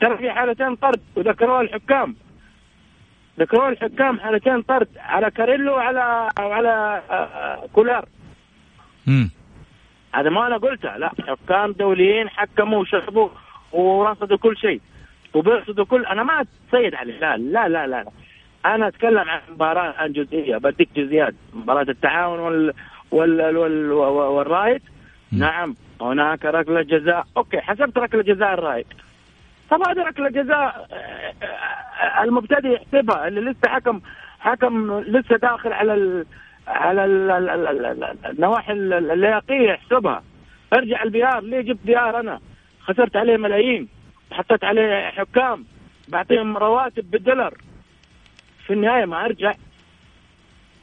ترى 0.00 0.16
في 0.16 0.30
حالتين 0.30 0.76
طرد 0.76 1.00
وذكروها 1.16 1.60
الحكام. 1.60 2.16
ذكروها 3.40 3.68
الحكام 3.68 4.20
حالتين 4.20 4.62
طرد 4.62 4.88
على 4.96 5.30
كاريلو 5.30 5.72
وعلى 5.72 6.28
وعلى 6.40 7.02
آه، 7.10 7.66
كويلار. 7.72 8.04
مم. 9.06 9.30
هذا 10.14 10.30
ما 10.30 10.46
أنا 10.46 10.56
قلته. 10.56 10.96
لا 10.96 11.12
حكام 11.28 11.72
دوليين 11.72 12.28
حكموا 12.28 12.78
وشربوا 12.78 13.28
ورصدوا 13.72 14.36
كل 14.36 14.56
شيء. 14.56 14.80
وبيرصدوا 15.34 15.84
كل 15.84 16.06
أنا 16.06 16.22
ما 16.22 16.40
أتسيد 16.40 16.94
على 16.94 17.12
الهلال. 17.12 17.52
لا 17.52 17.68
لا 17.68 17.86
لا. 17.86 18.04
أنا 18.66 18.88
أتكلم 18.88 19.18
عن 19.30 19.40
مباراة 19.50 19.94
عن 19.98 20.12
جزئية. 20.12 20.56
بديك 20.56 20.88
جزئيات. 20.96 21.34
مباراة 21.54 21.82
التعاون 21.88 22.38
وال 22.38 22.72
وال 23.10 23.56
وال 23.56 23.92
والرائد 23.92 24.82
نعم. 25.32 25.74
هناك 26.00 26.44
ركلة 26.44 26.82
جزاء. 26.82 27.26
أوكي 27.36 27.60
حسبت 27.60 27.98
ركلة 27.98 28.22
جزاء 28.22 28.54
الرائد 28.54 28.86
طب 29.70 29.88
هذه 29.88 29.98
ركلة 30.02 30.28
جزاء 30.28 30.88
آه، 30.92 32.22
المبتدئ 32.22 32.68
يحسبها 32.68 33.28
اللي 33.28 33.40
لسه 33.40 33.68
حكم 33.68 34.00
حكم 34.40 35.00
لسه 35.00 35.36
داخل 35.36 35.72
على 35.72 35.94
ال 35.94 36.26
على 36.66 37.04
ال 37.04 37.30
ال 37.30 37.48
ال 37.50 37.66
ال 37.86 37.86
ال 38.04 38.16
النواحي 38.26 38.72
ال- 38.72 39.10
اللياقية 39.10 39.70
يحسبها. 39.72 40.22
ارجع 40.72 41.02
البي 41.02 41.24
ار 41.26 41.40
ليه 41.42 41.60
جبت 41.60 41.78
بي 41.84 41.98
ار 41.98 42.20
أنا؟ 42.20 42.40
خسرت 42.80 43.16
عليه 43.16 43.36
ملايين. 43.36 43.88
حطيت 44.32 44.64
عليه 44.64 45.08
حكام. 45.10 45.64
بعطيهم 46.08 46.56
رواتب 46.56 47.10
بالدولار. 47.10 47.54
في 48.70 48.74
النهاية 48.74 49.04
ما 49.04 49.24
أرجع. 49.24 49.54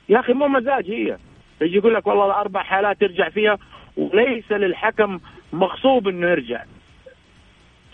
يا 0.09 0.19
أخي 0.19 0.33
مو 0.33 0.47
مزاج 0.47 0.91
هي. 0.91 1.17
يجي 1.61 1.77
يقول 1.77 1.93
لك 1.93 2.07
والله 2.07 2.41
أربع 2.41 2.63
حالات 2.63 3.01
يرجع 3.01 3.29
فيها 3.29 3.57
وليس 3.97 4.51
للحكم 4.51 5.19
مغصوب 5.53 6.07
إنه 6.07 6.27
يرجع. 6.27 6.63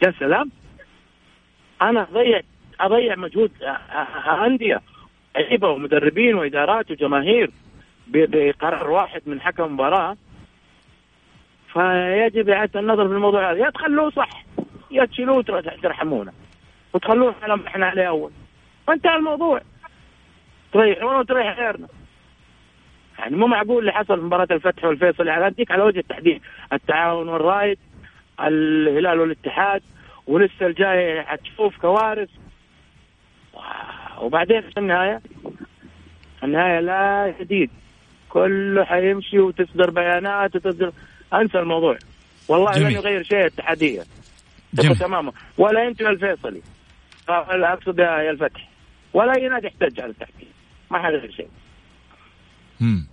يا 0.06 0.14
سلام. 0.20 0.52
أنا 1.82 2.02
اضيع 2.02 2.42
أضيع 2.80 3.16
مجهود 3.16 3.52
أندية 4.46 4.82
لعيبة 5.36 5.70
ومدربين 5.70 6.36
وإدارات 6.36 6.92
وجماهير 6.92 7.52
بقرار 8.08 8.90
واحد 8.90 9.22
من 9.26 9.42
حكم 9.42 9.74
مباراه 9.74 10.18
فيجب 11.74 12.50
إعادة 12.50 12.80
النظر 12.80 13.08
في 13.08 13.14
الموضوع 13.14 13.52
هذا. 13.52 13.60
يا 13.60 13.70
تخلوه 13.70 14.10
صح. 14.10 14.46
يا 14.92 15.06
تشيلوه 15.06 15.44
ترحمونا 15.84 16.34
وتخلوه 16.94 17.36
على 17.42 17.58
ما 17.58 17.68
إحنا 17.68 17.86
عليه 17.86 18.08
أول. 18.08 18.32
وانتهى 18.88 19.16
الموضوع. 19.16 19.62
تريحونا 20.74 21.20
وتريح 21.20 21.60
غيرنا. 21.60 21.88
يعني 23.20 23.36
مو 23.36 23.48
معقول 23.48 23.80
اللي 23.80 23.92
حصل 23.92 24.16
في 24.20 24.26
مباراة 24.26 24.48
الفتح 24.52 24.84
والفيصل 24.84 25.28
يعني 25.28 25.48
اديك 25.48 25.72
على 25.72 25.84
وجه 25.84 26.00
التحديد 26.00 26.42
التعاون 26.74 27.30
والرايد 27.30 27.78
الهلال 28.40 29.20
والاتحاد 29.20 29.82
ولسه 30.28 30.66
الجاي 30.66 31.24
حتشوف 31.24 31.78
كوارث. 31.78 32.30
وبعدين 34.22 34.62
في 34.62 34.78
النهاية 34.78 35.22
النهاية 36.44 36.80
لا 36.80 37.34
جديد 37.40 37.70
كله 38.30 38.84
حيمشي 38.86 39.40
وتصدر 39.40 39.90
بيانات 39.90 40.56
وتصدر. 40.56 40.92
أنسى 41.34 41.60
الموضوع. 41.60 41.98
والله 42.50 42.80
لن. 42.80 42.92
يغير 42.92 43.24
شيء 43.24 43.40
الاتحاديه. 43.40 44.02
تماما. 45.00 45.32
ولا 45.58 45.88
انت 45.88 46.02
يا 46.02 46.10
الفيصلي 46.10 46.62
أقصد 47.30 48.00
يا 48.00 48.32
الفتح. 48.32 48.70
ولا 49.14 49.36
اي 49.38 49.48
نادي 49.48 49.68
يحتج 49.68 50.02
على 50.02 50.12
التحكيم 50.12 50.53
ما 50.94 51.00
حيغير 51.04 51.34
شيء 51.38 51.48
مم. 52.80 53.08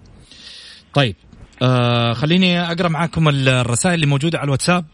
طيب 0.95 1.17
آه 1.63 2.13
خليني 2.13 2.61
أقرأ 2.61 2.89
معاكم 2.89 3.29
الرسائل 3.29 3.95
اللي 3.95 4.07
موجودة 4.07 4.39
على 4.39 4.45
الواتساب. 4.45 4.85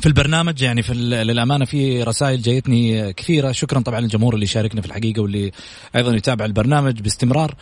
في 0.00 0.06
البرنامج 0.06 0.62
يعني 0.62 0.82
في 0.82 0.94
للأمانة 0.94 1.64
في 1.64 2.02
رسائل 2.02 2.42
جايتني 2.42 3.12
كثيرة. 3.12 3.52
شكرا 3.52 3.80
طبعا 3.80 4.00
للجمهور 4.00 4.34
اللي 4.34 4.46
شاركنا 4.46 4.80
في 4.80 4.86
الحقيقة 4.86 5.22
واللي 5.22 5.52
أيضا 5.96 6.16
يتابع 6.16 6.44
البرنامج 6.44 7.00
باستمرار. 7.00 7.54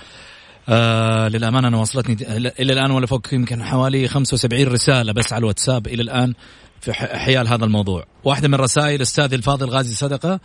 آه 0.69 1.29
للأمانة 1.29 1.69
أنا 1.69 1.77
وصلتني 1.77 2.17
إلى 2.61 2.73
الآن 2.73 2.91
ولا 2.91 3.07
فوق 3.07 3.35
يمكن 3.35 3.65
حوالي 3.65 4.09
75 4.09 4.67
رسالة 4.67 5.13
بس 5.13 5.33
على 5.33 5.41
الواتساب 5.41 5.87
إلى 5.87 6.03
الآن 6.03 6.35
في 6.81 6.93
حيال 6.93 7.49
هذا 7.49 7.65
الموضوع. 7.65 8.05
واحدة 8.25 8.49
من 8.49 8.55
الرسائل 8.55 9.03
أستاذ 9.03 9.35
الفاضل 9.35 9.69
غازي 9.69 9.95
صدقة. 9.95 10.41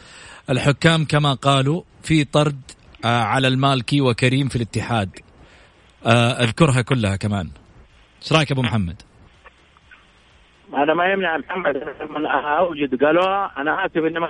الحكام 0.49 1.05
كما 1.05 1.33
قالوا 1.33 1.81
في 2.03 2.23
طرد 2.23 2.61
على 3.03 3.47
المالكي 3.47 4.01
وكريم 4.01 4.47
في 4.47 4.55
الاتحاد. 4.55 5.09
آه 6.05 6.31
أذكرها 6.31 6.81
كلها 6.81 7.15
كمان. 7.15 7.49
إيش 8.21 8.33
رأيك 8.33 8.51
أبو 8.51 8.61
محمد؟ 8.61 9.01
هذا 10.77 10.93
ما 10.93 11.05
يمنع 11.05 11.37
محمد. 11.37 11.83
لما 12.01 12.57
أوجد 12.59 13.03
قالوها 13.03 13.51
أنا 13.57 13.85
آسف 13.85 13.97
إني 13.97 14.19
ما. 14.19 14.29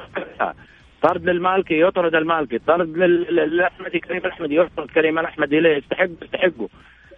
طرد 1.01 1.29
للمالكي 1.29 1.79
يطرد 1.79 2.15
المالكي 2.15 2.57
طرد 2.57 2.97
لل- 2.97 3.35
للاحمدي 3.35 3.99
كريم 3.99 4.17
الاحمدي 4.25 4.55
يطرد 4.55 4.87
كريم 4.91 5.19
الاحمدي 5.19 5.59
ليه 5.59 5.77
يستحق 5.77 6.07
يستحقه 6.23 6.69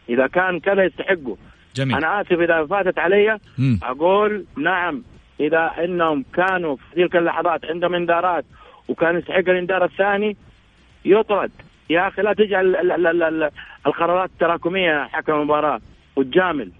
إذا 0.10 0.28
كان 0.28 0.60
كذا 0.60 0.84
يستحقه 0.84 1.38
جميل. 1.76 1.96
أنا 1.96 2.22
آسف 2.22 2.32
إذا 2.32 2.66
فاتت 2.66 3.00
علي. 3.00 3.40
مم. 3.58 3.80
أقول 3.84 4.46
نعم. 4.58 5.04
إذا 5.40 5.72
إنهم 5.84 6.26
كانوا 6.34 6.76
في 6.76 6.96
تلك 6.96 7.16
اللحظات 7.16 7.66
عندهم 7.66 7.96
إنذارات 7.96 8.46
وكان 8.88 9.18
يستحق 9.18 9.38
الإنذار 9.38 9.86
الثاني 9.86 10.38
يطرد. 11.06 11.52
يا 11.90 12.08
أخي 12.08 12.22
لا 12.22 12.34
تجعل 12.34 12.76
ال- 12.76 12.92
ال- 12.92 13.08
ال- 13.08 13.24
ال- 13.24 13.52
القرارات 13.88 14.30
التراكمية 14.30 15.04
حكم 15.04 15.34
المباراة 15.34 15.80
وتجامل 16.16 16.72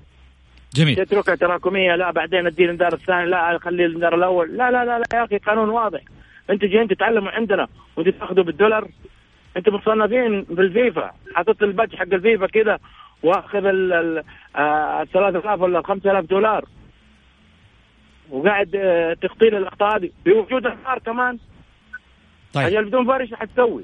جميل. 0.76 0.96
تتركها 0.96 1.36
تراكمية 1.36 1.96
لا 1.96 2.12
بعدين 2.12 2.46
ادي 2.48 2.66
الانذار 2.66 2.94
الثاني 2.94 3.26
لا 3.26 3.60
خلي 3.60 3.86
الانذار 3.86 4.16
الأول. 4.16 4.58
لا 4.58 4.72
لا 4.72 4.86
لا, 4.86 5.00
لا 5.00 5.06
يا 5.14 5.24
أخي 5.24 5.38
قانون 5.38 5.70
واضح. 5.70 6.00
أنت 6.50 6.66
جايين 6.66 6.88
تتعلموا 6.88 7.32
عندنا 7.32 7.68
وأنت 7.96 8.10
تاخذوا 8.10 8.44
بالدولار. 8.44 8.88
أنتم 9.58 9.74
مصنفين 9.76 10.42
بالفيفا. 10.44 11.12
حطيت 11.36 11.64
البادج 11.64 11.96
حق 11.96 12.14
الفيفا 12.14 12.48
كذا 12.48 12.80
وأخذ 13.24 13.66
ال 13.66 13.94
ال 13.94 14.24
آه، 14.56 15.02
ال 15.02 15.08
3000 15.12 15.62
ولا 15.62 15.82
5000 15.82 16.26
دولار. 16.26 16.66
وقاعد 18.30 18.76
آه، 18.76 19.14
تخطي 19.14 19.50
لي 19.50 19.58
الاخطاء 19.58 19.98
هذه. 19.98 20.10
بوجود 20.26 20.66
الفار 20.66 21.00
كمان. 21.00 21.38
طيب. 22.54 22.68
أجل 22.68 22.86
بدون 22.86 23.08
فار 23.08 23.22
إيش 23.22 23.30
حتسوي؟ 23.34 23.84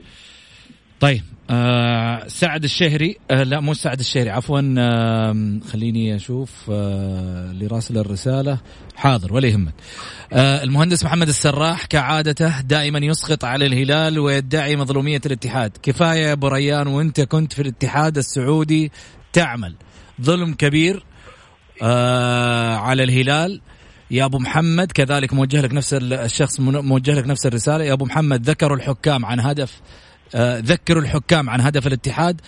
طيب 0.99 1.21
آه 1.49 2.27
سعد 2.27 2.63
الشهري 2.63 3.17
آه 3.31 3.43
لا 3.43 3.59
مو 3.59 3.73
سعد 3.73 3.99
الشهري 3.99 4.29
عفوا 4.29 4.75
آه 4.77 5.59
خليني 5.71 6.15
أشوف 6.15 6.69
آه 6.71 7.51
اللي 7.51 7.67
راسل 7.67 7.97
الرسالة 7.97 8.57
حاضر 8.95 9.33
ولا 9.33 9.47
يهمك. 9.47 9.73
آه 10.33 10.63
المهندس 10.63 11.03
محمد 11.03 11.27
السراح 11.27 11.85
كعادته 11.85 12.61
دائما 12.61 12.99
يسقط 12.99 13.45
على 13.45 13.65
الهلال 13.65 14.19
ويدعي 14.19 14.75
مظلومية 14.75 15.21
الاتحاد. 15.25 15.77
كفاية 15.83 16.27
يا 16.27 16.33
أبو 16.33 16.47
ريان 16.47 16.87
وإنت 16.87 17.21
كنت 17.21 17.53
في 17.53 17.61
الاتحاد 17.61 18.17
السعودي 18.17 18.91
تعمل. 19.33 19.75
ظلم 20.21 20.53
كبير 20.53 21.05
آه 21.81 22.75
على 22.75 23.03
الهلال. 23.03 23.61
يا 24.11 24.25
أبو 24.25 24.39
محمد 24.39 24.91
كذلك 24.91 25.33
موجه 25.33 25.61
لك 25.61 25.73
نفس 25.73 25.93
ال- 25.93 26.13
الشخص 26.13 26.59
موجه 26.59 27.11
لك 27.19 27.27
نفس 27.27 27.45
الرسالة. 27.45 27.83
يا 27.83 27.93
أبو 27.93 28.05
محمد 28.05 28.41
ذكروا 28.49 28.77
الحكام 28.77 29.25
عن 29.25 29.39
هدف 29.39 29.81
آه 30.35 30.59
ذكروا 30.59 31.01
الحكام 31.01 31.49
عن 31.49 31.61
هدف 31.61 31.87
الاتحاد 31.87 32.41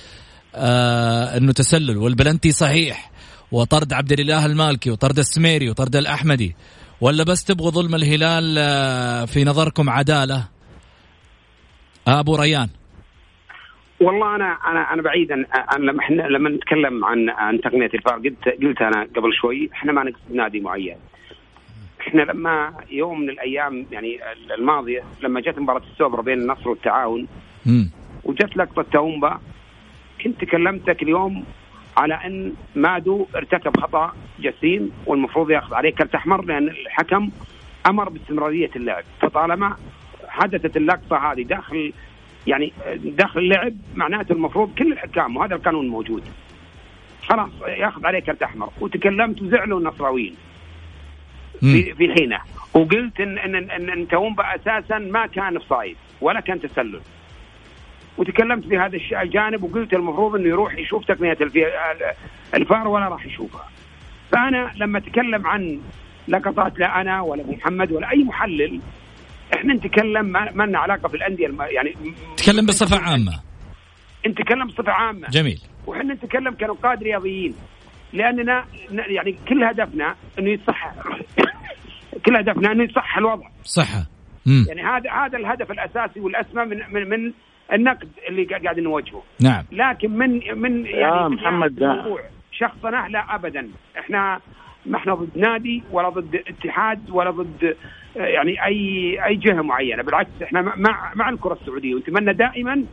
آه 0.56 1.38
أنه 1.38 1.52
تسلل. 1.52 1.98
والبلنتي 1.98 2.52
صحيح 2.52 3.12
وطرد 3.52 3.94
عبد 3.94 4.12
الإله 4.12 4.46
المالكي 4.46 4.92
وطرد 4.92 5.18
السميري 5.18 5.70
وطرد 5.70 5.96
الأحمدي. 5.96 6.56
ولا 7.02 7.24
بس 7.24 7.44
تبغوا 7.44 7.72
ظلم 7.72 7.96
الهلال 7.96 8.56
آه 8.60 9.26
في 9.26 9.44
نظركم 9.44 9.90
عدالة؟ 9.90 10.48
أبو 12.08 12.36
ريان. 12.36 12.70
والله 14.02 14.36
أنا 14.36 14.46
أنا 14.46 14.94
أنا 14.94 15.02
بعيدا 15.02 15.36
أنا 15.76 15.92
لما 15.92 16.00
إحنا 16.00 16.22
لما 16.22 16.50
نتكلم 16.50 17.06
عن 17.06 17.30
عن 17.30 17.62
تقنية 17.62 17.90
الفار 17.94 18.16
قلت 18.16 18.64
قلت 18.64 18.82
أنا 18.82 19.04
قبل 19.16 19.30
شوي 19.42 19.70
إحنا 19.74 19.92
ما 19.92 20.04
نقصد 20.04 20.36
نادي 20.36 20.60
معين. 20.60 20.98
إحنا 22.08 22.22
لما 22.22 22.74
يوم 22.92 23.20
من 23.20 23.30
الأيام 23.30 23.86
يعني 23.92 24.20
الماضية 24.58 25.04
لما 25.24 25.40
جت 25.42 25.60
مباراة 25.60 25.82
السوبر 25.94 26.22
بين 26.22 26.40
النصر 26.40 26.70
والتعاون 26.70 27.28
مم. 27.66 27.90
وجت 28.24 28.58
لقطة 28.58 28.86
تاومبا 28.92 29.40
كنت 30.24 30.46
كلمتك 30.46 31.04
اليوم 31.04 31.44
على 31.98 32.14
أن 32.14 32.54
مادو 32.76 33.26
ارتكب 33.36 33.78
خطأ 33.78 34.14
جسيم 34.40 34.92
والمفروض 35.06 35.52
يأخذ 35.52 35.74
عليه 35.74 35.90
كرت 35.90 36.16
أحمر 36.16 36.46
لأن 36.46 36.68
الحكم 36.68 37.30
أمر 37.90 38.10
باستمرارية 38.10 38.70
اللعب 38.76 39.04
فطالما 39.22 39.76
حدثت 40.28 40.78
اللقطة 40.78 41.32
هذه 41.32 41.42
داخل 41.42 41.94
يعني 42.48 42.74
داخل 42.98 43.40
اللعب 43.40 43.74
معناته 43.96 44.34
المفروض 44.34 44.74
كل 44.78 44.92
الحكام 44.92 45.38
وهذا 45.38 45.56
القانون 45.56 45.88
موجود 45.88 46.24
خلاص 47.28 47.50
يأخذ 47.68 48.06
عليه 48.06 48.20
كرت 48.20 48.44
أحمر 48.44 48.70
وتكلمت 48.82 49.42
وزعلوا 49.42 49.80
النصراويين. 49.80 50.36
في 51.60 51.94
في 51.94 52.14
حينه. 52.14 52.40
وقلت 52.74 53.20
ان 53.20 53.38
ان 53.38 53.56
ان, 53.56 53.90
إن 53.90 54.08
تاومبا 54.08 54.56
أساسا 54.56 54.98
ما 54.98 55.28
كان 55.28 55.60
صايد 55.70 55.98
ولا 56.22 56.40
كان 56.40 56.62
تسلل. 56.62 57.02
وتكلمت 58.18 58.68
في 58.68 58.78
هذا 58.78 59.00
الجانب 59.22 59.64
وقلت 59.64 59.94
المفروض 59.94 60.36
إنه 60.36 60.50
يروح 60.50 60.78
يشوف 60.78 61.06
تقنية 61.06 61.38
الفار 62.54 62.88
ولا 62.88 63.08
راح 63.08 63.26
يشوفها. 63.26 63.70
فأنا 64.32 64.72
لما 64.76 64.98
أتكلم 64.98 65.48
عن 65.48 65.80
لقطات 66.28 66.80
لا 66.80 67.02
أنا 67.02 67.22
ولا 67.22 67.42
ابو 67.42 67.52
محمد 67.52 67.92
ولا 67.92 68.12
أي 68.12 68.24
محلل 68.24 68.80
إحنا 69.54 69.74
نتكلم 69.74 70.26
ما 70.26 70.66
لنا 70.66 70.80
علاقة 70.80 71.08
في 71.10 71.18
الأندية 71.18 71.50
يعني 71.70 71.94
تكلم 72.38 72.66
بصفة 72.66 73.00
عامة. 73.00 73.40
نتكلم 74.28 74.68
بصفة 74.68 74.92
عامة. 74.92 75.28
جميل. 75.30 75.62
وحنا 75.88 76.14
نتكلم 76.14 76.54
كنقاد 76.54 77.04
رياضيين. 77.04 77.56
لأننا 78.14 78.66
يعني 78.92 79.36
كل 79.48 79.64
هدفنا 79.64 80.16
انه 80.40 80.50
يصح 80.50 80.92
كل 82.26 82.36
هدفنا 82.36 82.72
انه 82.72 82.84
يصح 82.84 83.18
الوضع. 83.18 83.48
صحه 83.64 84.06
مم. 84.46 84.66
يعني 84.68 84.84
هذا 84.84 85.12
هذا 85.12 85.38
الهدف 85.38 85.72
الأساسي 85.72 86.20
والأسمى 86.20 86.66
من 86.66 86.82
من 86.92 87.10
من 87.10 87.34
النقد 87.74 88.10
اللي 88.30 88.44
قاعد 88.44 88.80
نواجهه. 88.80 89.24
نعم. 89.42 89.64
لكن 89.72 90.12
من 90.12 90.60
من 90.62 90.86
يعني 90.86 91.02
يا 91.02 91.28
محمد 91.28 91.84
موضوع 91.84 92.22
شخصنا 92.52 93.08
لا 93.10 93.36
ابدا. 93.36 93.70
إحنا 94.00 94.40
ما 94.86 94.98
إحنا 94.98 95.14
ضد 95.14 95.38
نادي 95.38 95.84
ولا 95.92 96.10
ضد 96.10 96.36
اتحاد 96.48 97.10
ولا 97.10 97.32
ضد 97.32 97.76
يعني 98.16 98.66
اي 98.66 99.18
أي 99.26 99.36
جهة 99.36 99.62
معينة. 99.62 100.04
بالعكس 100.04 100.42
إحنا 100.44 100.62
مع 100.62 101.14
مع 101.16 101.30
الكرة 101.30 101.54
السعودية. 101.54 101.96
ونتمنى 101.96 102.34
دائما 102.34 102.86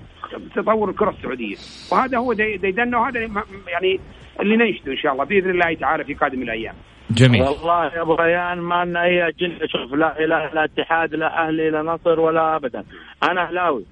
تطور 0.54 0.90
الكرة 0.90 1.10
السعودية. 1.10 1.56
وهذا 1.92 2.18
هو 2.18 2.32
ديدنا 2.32 2.98
وهذا 2.98 3.20
يعني 3.68 4.00
اللي 4.40 4.56
ننشده 4.56 4.92
إن 4.92 4.96
شاء 4.96 5.12
الله 5.12 5.24
بإذن 5.24 5.50
الله 5.50 5.74
تعالى 5.74 6.04
في 6.04 6.14
قادم 6.14 6.42
الأيام. 6.42 6.74
جميل. 7.10 7.42
والله 7.42 7.84
يا 7.84 8.02
أبو 8.02 8.14
ريان 8.14 8.58
ما 8.58 8.84
لنا 8.84 9.02
أي 9.02 9.28
اجنده 9.28 9.66
شوف 9.66 9.94
لا 9.94 10.24
إله 10.24 10.54
لا 10.54 10.64
اتحاد 10.64 11.14
لا 11.14 11.48
أهلي 11.48 11.70
لا 11.70 11.82
نصر 11.82 12.20
ولا 12.20 12.56
ابدا. 12.56 12.84
أنا 13.30 13.42
أهلاوي. 13.42 13.84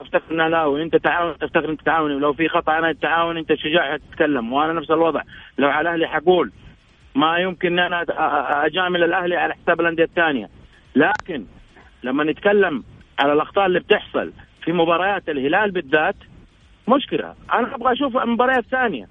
افتكر 0.00 0.34
ان 0.34 0.40
أهلاوي. 0.40 0.82
أنت 0.82 0.96
تعاون 0.96 1.38
تفتكر 1.38 1.70
انت 1.70 1.80
تعاوني. 1.82 2.14
ولو 2.14 2.32
في 2.32 2.48
خطأ 2.48 2.78
أنا 2.78 2.90
التعاون 2.90 3.36
أنت 3.36 3.54
شجاع 3.54 3.96
تتكلم. 3.96 4.52
وأنا 4.52 4.72
نفس 4.72 4.90
الوضع. 4.90 5.20
لو 5.58 5.68
على 5.68 5.92
أهلي 5.92 6.06
حقول. 6.06 6.52
ما 7.14 7.38
يمكن 7.38 7.78
إن 7.78 7.78
أنا 7.78 8.04
أجامل 8.66 9.04
الأهلي 9.04 9.36
على 9.36 9.54
حساب 9.54 9.80
الأندية 9.80 10.04
الثانية. 10.04 10.48
لكن 10.96 11.44
لما 12.02 12.24
نتكلم 12.24 12.84
على 13.18 13.32
الأخطاء 13.32 13.66
اللي 13.66 13.80
بتحصل 13.80 14.32
في 14.64 14.72
مباريات 14.72 15.28
الهلال 15.28 15.70
بالذات 15.70 16.16
مشكلة. 16.88 17.34
أنا 17.52 17.74
أبغى 17.74 17.92
أشوف 17.92 18.16
مباريات 18.16 18.64
ثانية 18.64 19.06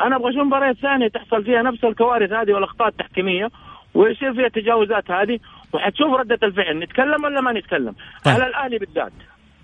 أنا 0.00 0.16
أبغى 0.16 0.30
أشوف 0.30 0.42
مباريات 0.42 0.76
ثانية 0.76 1.08
تحصل 1.08 1.44
فيها 1.44 1.62
نفس 1.62 1.84
الكوارث 1.84 2.32
هذه 2.32 2.52
والأخطاء 2.52 2.88
التحكيمية 2.88 3.48
ويصير 3.94 4.34
فيها 4.34 4.46
التجاوزات 4.46 5.10
هذه 5.10 5.38
وحتشوف 5.72 6.14
ردة 6.14 6.38
الفعل 6.42 6.78
نتكلم 6.78 7.24
ولا 7.24 7.40
ما 7.40 7.52
نتكلم؟ 7.52 7.94
طيب. 8.24 8.34
على 8.34 8.46
الاهلي 8.46 8.78
بالذات. 8.78 9.12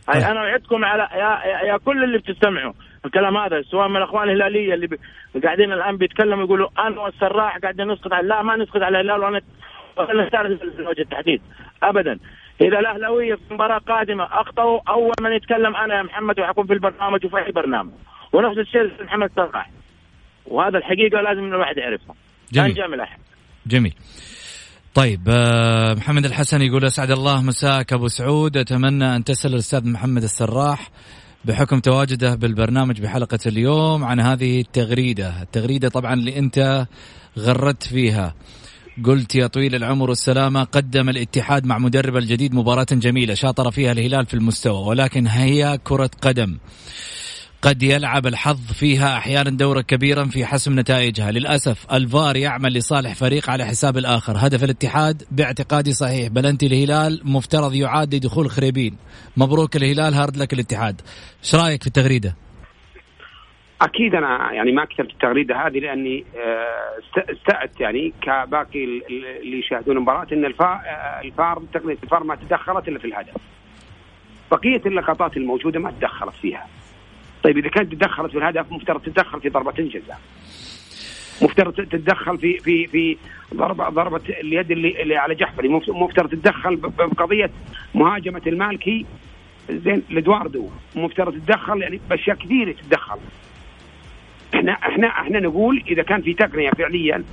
طيب. 0.07 0.23
أنا 0.23 0.41
أوعدكم 0.41 0.85
على 0.85 1.09
يا, 1.15 1.67
يا 1.67 1.77
كل 1.77 2.05
اللي 2.05 2.19
بتستمعوا 2.19 2.73
الكلام 3.05 3.37
هذا 3.37 3.63
سواء 3.63 3.89
من 3.89 3.97
الأخوان 3.97 4.29
الهلالية 4.29 4.75
اللي 4.75 4.99
قاعدين 5.45 5.73
الآن 5.73 5.97
بيتكلموا 5.97 6.45
يقولوا 6.45 6.69
أنا 6.79 7.01
والسراح 7.01 7.59
قاعدين 7.59 7.93
نسقط 7.93 8.13
على 8.13 8.29
لا 8.29 8.43
ما 8.43 8.57
نسقط 8.57 8.83
على 8.83 9.01
الهلال 9.01 9.21
وأنا 9.21 9.41
وأنا 9.97 10.29
وجه 10.79 11.01
التحديد. 11.01 11.43
ابدا. 11.83 12.19
إذا 12.61 12.79
الأهلاوية 12.79 13.35
في 13.35 13.55
مباراة 13.55 13.79
قادمة 13.79 14.25
أخطأوا 14.25 14.81
أول 14.89 15.15
من 15.21 15.33
يتكلم 15.33 15.77
أنا 15.77 15.95
يا 15.95 16.03
محمد 16.03 16.41
وحكون 16.41 16.67
في 16.67 16.73
البرنامج 16.73 17.27
وفي 17.27 17.39
أي 17.39 17.53
برنامج. 17.53 17.91
ونفس 18.33 18.59
الشيء 18.59 18.91
محمد 19.05 19.31
سراح 19.37 19.71
وهذا 20.47 20.79
الحقيقة 20.79 21.21
لازم 21.21 21.45
الواحد 21.45 21.77
يعرفها 21.77 22.15
جميل. 22.53 22.75
جميل 22.75 23.01
احد 23.01 23.19
جميل. 23.67 23.95
طيب 24.95 25.21
آه، 25.29 25.95
محمد 25.95 26.25
الحسن 26.25 26.63
يقول 26.63 26.85
أسعد 26.85 27.11
الله 27.11 27.43
مساك 27.43 27.93
أبو 27.93 28.09
سعود. 28.09 28.57
أتمنى 28.57 29.17
أن 29.17 29.25
تسأل 29.25 29.55
الأستاذ 29.55 29.89
محمد 29.89 30.23
السراح 30.23 30.91
بحكم 31.45 31.81
تواجده 31.81 32.35
بالبرنامج 32.35 33.01
بحلقة 33.01 33.39
اليوم 33.47 34.05
عن 34.05 34.21
هذه 34.21 34.61
التغريدة، 34.61 35.43
التغريدة 35.43 35.89
طبعا 35.89 36.15
اللي 36.15 36.39
أنت 36.39 36.87
غردت 37.39 37.83
فيها. 37.83 38.35
قلت 39.05 39.35
يا 39.35 39.47
طويل 39.47 39.75
العمر 39.75 40.09
والسلامة 40.09 40.65
قدم 40.65 41.09
الاتحاد 41.09 41.67
مع 41.67 41.79
مدرب 41.79 42.17
الجديد 42.17 42.55
مباراة 42.55 42.87
جميلة 42.93 43.35
شاطر 43.35 43.71
فيها 43.71 43.93
الهلال 43.93 44.27
في 44.27 44.35
المستوى 44.35 44.87
ولكن 44.87 45.27
هي 45.27 45.79
كرة 45.85 46.11
قدم. 46.23 46.59
قد 47.65 47.83
يلعب 47.83 48.27
الحظ 48.27 48.73
فيها 48.73 49.19
أحيانا 49.19 49.51
دورا 49.51 49.81
كبيرا 49.81 50.25
في 50.25 50.47
حسم 50.47 50.81
نتائجها. 50.81 51.31
للأسف 51.31 51.93
الفار 51.93 52.37
يعمل 52.37 52.73
لصالح 52.73 53.15
فريق 53.15 53.51
على 53.51 53.65
حساب 53.65 53.97
الآخر. 53.97 54.33
هدف 54.37 54.65
الاتحاد 54.65 55.23
باعتقادي 55.31 55.93
صحيح. 55.93 56.29
بلنتي 56.29 56.67
الهلال 56.67 57.21
مفترض 57.25 57.75
يعاد 57.75 58.15
لدخول 58.15 58.51
خريبين. 58.51 58.97
مبروك 59.37 59.77
الهلال 59.77 60.15
hard 60.15 60.37
luck 60.37 60.53
الاتحاد. 60.53 61.01
إيش 61.43 61.55
رأيك 61.55 61.83
في 61.83 61.87
التغريدة؟ 61.87 62.37
أكيد 63.83 64.15
أنا 64.15 64.53
يعني 64.53 64.73
ما 64.73 64.85
كتبت 64.85 65.11
التغريدة 65.11 65.67
هذه 65.67 65.79
لأني 65.79 66.25
آه، 66.37 67.33
استأت 67.33 67.81
يعني 67.81 68.13
كباقي 68.23 68.85
اللي 69.43 69.59
يشاهدون 69.59 69.97
المباراة 69.97 70.27
إن 70.33 70.45
الفار 70.45 70.81
آه، 70.87 71.21
الفار 71.25 71.63
تقنية 71.75 71.99
الفار 72.03 72.25
ما 72.25 72.35
تدخلت 72.35 72.89
إلا 72.89 72.99
في 72.99 73.05
الهدف. 73.05 73.35
بقية 74.51 74.83
اللقطات 74.87 75.37
الموجودة 75.37 75.81
ما 75.81 75.91
تدخلت 75.91 76.35
فيها. 76.43 76.67
طيب 77.45 77.59
إذا 77.59 77.69
كانت 77.69 77.93
تدخلت 77.93 78.31
في 78.31 78.39
الهدف 78.39 78.73
مفترض 78.73 79.01
تتدخل 79.03 79.41
في 79.41 79.49
ضربة 79.49 79.73
جزاء 79.73 80.21
مفترض 81.43 81.73
تتدخل 81.73 82.39
في 82.39 82.59
في 82.59 82.87
في 82.87 83.17
ضربه 83.55 83.89
ضربة 83.89 84.21
اليد 84.29 84.71
اللي, 84.71 85.03
اللي 85.03 85.17
على 85.17 85.35
جحفري. 85.35 85.69
مفترض 85.69 86.29
تتدخل 86.29 86.77
بقضية 86.77 87.51
مهاجمة 87.95 88.43
المالكي 88.47 89.07
زين 89.71 90.03
لدواردو 90.11 90.69
مفترض 90.97 91.33
تتدخل 91.33 91.83
يعني 91.83 92.01
بأشياء 92.11 92.37
كثيرة 92.37 92.73
تتدخل. 92.73 93.19
إحنا 94.55 94.73
إحنا 94.73 95.07
إحنا 95.07 95.41
نقول 95.41 95.83
إذا 95.89 96.03
كان 96.03 96.23
في 96.23 96.35
تقنية 96.35 96.71
فعليا 96.71 97.25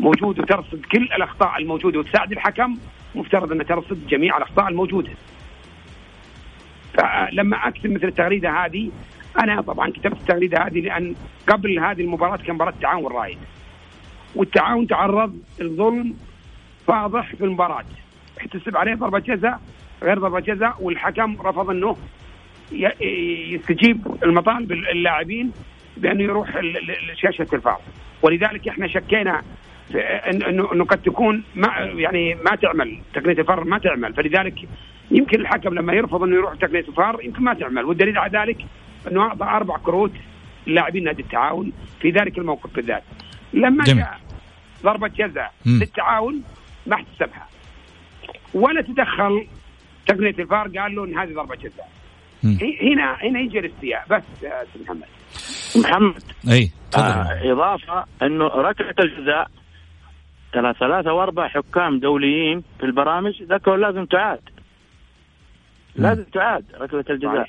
موجود 0.00 0.38
وترصد 0.38 0.84
كل 0.92 1.02
الأخطاء 1.02 1.58
الموجودة 1.58 1.98
وتساعد 1.98 2.32
الحكم 2.32 2.76
مفترض 3.14 3.52
انها 3.52 3.64
ترصد 3.64 4.06
جميع 4.06 4.36
الأخطاء 4.36 4.68
الموجودة. 4.68 5.10
فلما 6.94 7.68
أكتب 7.68 7.90
مثل 7.90 8.06
التغريدة 8.06 8.50
هذه 8.50 8.90
أنا 9.42 9.60
طبعا 9.60 9.90
كتبت 9.90 10.20
التغريده 10.20 10.58
هذه 10.58 10.80
لأن 10.80 11.14
قبل 11.46 11.78
هذه 11.78 12.00
المباراة 12.00 12.36
كان 12.36 12.54
مباراة 12.54 12.72
التعاون 12.72 13.04
والرايد 13.04 13.38
والتعاون 14.34 14.86
تعرض 14.86 15.38
لظلم 15.60 16.14
فاضح 16.86 17.34
في 17.34 17.44
المباراة. 17.44 17.84
احتسب 18.40 18.76
عليه 18.76 18.94
ضربة 18.94 19.18
جزاء 19.18 19.60
غير 20.02 20.18
ضربة 20.18 20.40
جزاء 20.40 20.76
والحكم 20.80 21.36
رفض 21.40 21.70
إنه 21.70 21.96
يستجيب 23.50 24.06
المطالب 24.22 24.72
اللاعبين 24.72 25.52
بأنه 25.96 26.22
يروح 26.22 26.56
لشاشة 27.12 27.46
الفار. 27.52 27.80
ولذلك 28.22 28.68
إحنا 28.68 28.88
شكينا 28.88 29.42
انه 30.30 30.72
إنه 30.72 30.84
قد 30.84 31.02
تكون 31.02 31.44
ما 31.54 31.68
يعني 31.78 32.34
ما 32.34 32.56
تعمل 32.56 32.98
تقنية 33.14 33.38
الفار 33.38 33.64
ما 33.64 33.78
تعمل. 33.78 34.14
فلذلك 34.14 34.54
يمكن 35.10 35.40
الحكم 35.40 35.74
لما 35.74 35.92
يرفض 35.92 36.22
إنه 36.22 36.36
يروح 36.36 36.54
تقنية 36.54 36.84
الفار 36.88 37.20
يمكن 37.22 37.42
ما 37.42 37.54
تعمل. 37.54 37.84
والدليل 37.84 38.18
على 38.18 38.38
ذلك 38.38 38.56
أنه 39.06 39.22
أعطى 39.22 39.44
أربع 39.44 39.76
كروت 39.76 40.12
لاعبين 40.66 41.04
نادي 41.04 41.22
التعاون 41.22 41.72
في 42.00 42.10
ذلك 42.10 42.38
الموقف 42.38 42.74
بالذات. 42.74 43.02
لما 43.52 43.84
جميل. 43.84 44.04
جاء 44.04 44.20
ضربة 44.82 45.08
جزاء 45.08 45.52
للتعاون 45.66 46.42
ما 46.86 46.96
احتسبها. 46.96 47.48
ولا 48.54 48.82
تدخل 48.82 49.46
تقنية 50.06 50.34
الفار 50.38 50.68
قال 50.78 50.94
له 50.94 51.04
إن 51.04 51.18
هذه 51.18 51.34
ضربة 51.34 51.54
جزاء. 51.54 51.90
هنا 52.82 53.16
هنا 53.22 53.40
يجي 53.40 53.58
الاستياء 53.58 54.04
بس 54.10 54.22
يا 54.42 54.62
أستاذ 54.62 54.82
محمد. 54.82 55.06
محمد. 55.76 56.22
أي 56.50 56.70
آه 56.96 57.52
إضافة 57.52 58.04
أنه 58.22 58.46
ركلة 58.46 58.94
الجزاء 59.00 59.50
ثلاثة 60.52 61.12
وأربع 61.12 61.48
حكام 61.48 61.98
دوليين 61.98 62.62
في 62.78 62.86
البرامج 62.86 63.42
ذكروا 63.42 63.76
لازم 63.76 64.04
تعاد. 64.04 64.40
لازم 65.96 66.24
تعاد 66.24 66.64
ركلة 66.80 67.04
الجزاء. 67.10 67.48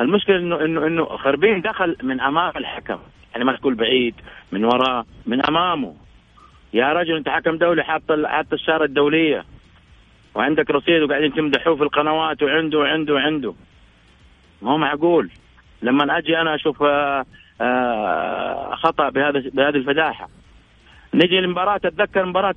المشكلة 0.00 0.36
انه 0.36 0.64
انه 0.64 0.86
إنه 0.86 1.04
خربين 1.04 1.60
دخل 1.60 1.96
من 2.02 2.20
أمام 2.20 2.52
الحكم. 2.56 2.98
يعني 3.32 3.44
ما 3.44 3.56
تقول 3.56 3.74
بعيد 3.74 4.14
من 4.52 4.64
وراه 4.64 5.06
من 5.26 5.46
أمامه. 5.46 5.94
يا 6.72 6.92
رجل 6.92 7.16
أنت 7.16 7.28
حكم 7.28 7.58
دولي 7.58 7.84
حاط 7.84 8.02
حاط 8.26 8.52
الشاره 8.52 8.84
الدولية. 8.84 9.44
وعندك 10.34 10.70
رصيد 10.70 11.02
وقاعدين 11.02 11.34
تمدحوه 11.34 11.76
في 11.76 11.82
القنوات 11.82 12.42
وعنده 12.42 12.78
وعنده 12.78 13.14
وعنده. 13.14 13.54
ما 14.62 14.70
هو 14.70 14.78
معقول. 14.78 15.30
لما 15.82 16.18
أجي 16.18 16.40
أنا 16.40 16.54
أشوف 16.54 16.82
آآ 16.82 16.88
آه، 16.88 17.24
آآ 17.60 17.64
آه، 18.72 18.74
خطأ 18.74 19.08
بهذا 19.08 19.42
بهذه 19.52 19.76
الفداحة. 19.76 20.28
نجي 21.14 21.40
لمباراة 21.40 21.80
أتذكر 21.84 22.24
مباراة 22.24 22.54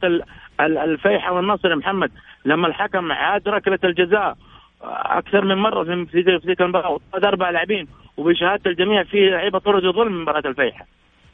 الفيحة 0.59 1.33
والنصر 1.33 1.75
محمد. 1.75 2.11
لما 2.45 2.67
الحكم 2.67 3.11
عاد 3.11 3.49
ركلة 3.49 3.79
الجزاء. 3.83 4.37
أكثر 4.83 5.45
من 5.45 5.55
مرة 5.55 5.83
في 5.83 6.05
في 6.05 6.47
ذيك 6.47 6.61
المباراة. 6.61 6.89
وطرد 6.89 7.25
أربع 7.25 7.49
لاعبين 7.49 7.87
وبشهادة 8.17 8.71
الجميع 8.71 9.03
في 9.03 9.29
لعيبة 9.29 9.59
طردوا 9.59 9.91
ظلم 9.91 10.13
من 10.13 10.21
مباراة 10.21 10.49
الفيحة. 10.49 10.87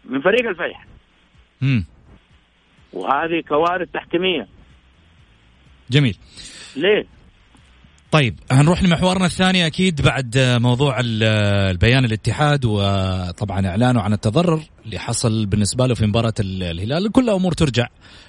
من 0.06 0.22
فريق 0.22 0.50
الفيحة. 0.50 0.86
امم 1.64 1.86
وهذه 2.94 3.44
كوارث 3.48 3.92
تحكيمية. 3.92 4.48
جميل. 5.90 6.18
ليه؟ 6.76 7.17
طيب 8.12 8.40
هنروح 8.52 8.84
لمحورنا 8.84 9.26
الثاني 9.26 9.66
أكيد 9.66 10.02
بعد 10.02 10.38
موضوع 10.38 10.98
البيان 11.02 12.06
الاتحاد 12.06 12.66
وطبعا 12.66 13.68
إعلانه 13.68 14.02
عن 14.02 14.14
التضرر 14.14 14.64
اللي 14.86 15.00
حصل 15.00 15.46
بالنسبة 15.46 15.88
له 15.88 15.96
في 15.96 16.06
مباراة 16.06 16.34
الهلال. 16.40 17.12
كل 17.12 17.30
أمور 17.30 17.52
ترجع. 17.52 17.88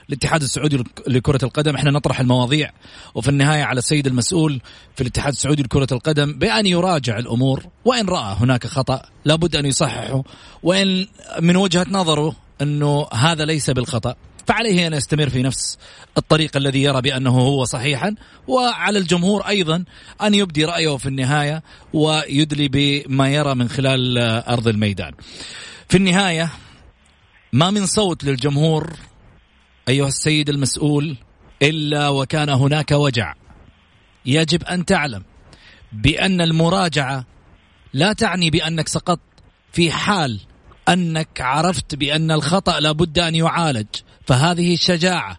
الاتحاد 0.09 0.43
السعودي 0.43 0.85
لكرة 1.07 1.45
القدم 1.45 1.74
إحنا 1.74 1.91
نطرح 1.91 2.20
المواضيع. 2.20 2.70
وفي 3.14 3.29
النهاية 3.29 3.62
على 3.62 3.79
السيد 3.79 4.07
المسؤول 4.07 4.61
في 4.95 5.01
الاتحاد 5.01 5.33
السعودي 5.33 5.62
لكرة 5.62 5.89
القدم 5.93 6.33
بأن 6.39 6.66
يراجع 6.66 7.18
الأمور. 7.18 7.66
وإن 7.85 8.09
رأى 8.09 8.37
هناك 8.41 8.66
خطأ 8.66 9.03
لابد 9.24 9.57
أن 9.57 9.66
يصححه. 9.66 10.22
وإن 10.62 11.07
من 11.41 11.57
وجهة 11.57 11.87
نظره 11.91 12.37
أنه 12.62 13.07
هذا 13.12 13.45
ليس 13.45 13.70
بالخطأ. 13.70 14.14
فعليه 14.49 14.86
أن 14.86 14.92
يستمر 14.94 15.28
في 15.28 15.42
نفس 15.42 15.78
الطريق 16.18 16.57
الذي 16.57 16.82
يرى 16.82 17.01
بأنه 17.01 17.30
هو 17.30 17.64
صحيحا 17.64 18.14
وعلى 18.46 18.99
الجمهور 18.99 19.49
أيضا 19.49 19.84
أن 20.22 20.34
يبدي 20.34 20.64
رأيه 20.64 20.96
في 20.96 21.07
النهاية 21.07 21.62
ويدلي 21.92 22.68
بما 22.68 23.28
يرى 23.28 23.55
من 23.55 23.68
خلال 23.68 24.18
أرض 24.49 24.68
الميدان. 24.68 25.12
في 25.88 25.96
النهاية 25.96 26.51
ما 27.53 27.70
من 27.70 27.86
صوت 27.86 28.24
للجمهور 28.24 28.92
أيها 29.88 30.09
السيد 30.09 30.49
المسؤول 30.49 31.16
إلا 31.62 32.09
وكان 32.09 32.49
هناك 32.49 32.90
وجع. 32.90 33.34
يجب 34.26 34.64
أن 34.64 34.84
تعلم 34.84 35.22
بأن 35.92 36.40
المراجعة 36.40 37.24
لا 37.92 38.12
تعني 38.12 38.51
بأنك 38.51 38.88
سقطت 38.88 39.20
في 39.72 39.90
حال 39.90 40.40
أنك 40.88 41.40
عرفت 41.40 41.94
بأن 41.94 42.30
الخطأ 42.30 42.80
لابد 42.80 43.18
أن 43.18 43.34
يعالج. 43.34 43.86
فهذه 44.29 44.74
الشجاعة 44.74 45.39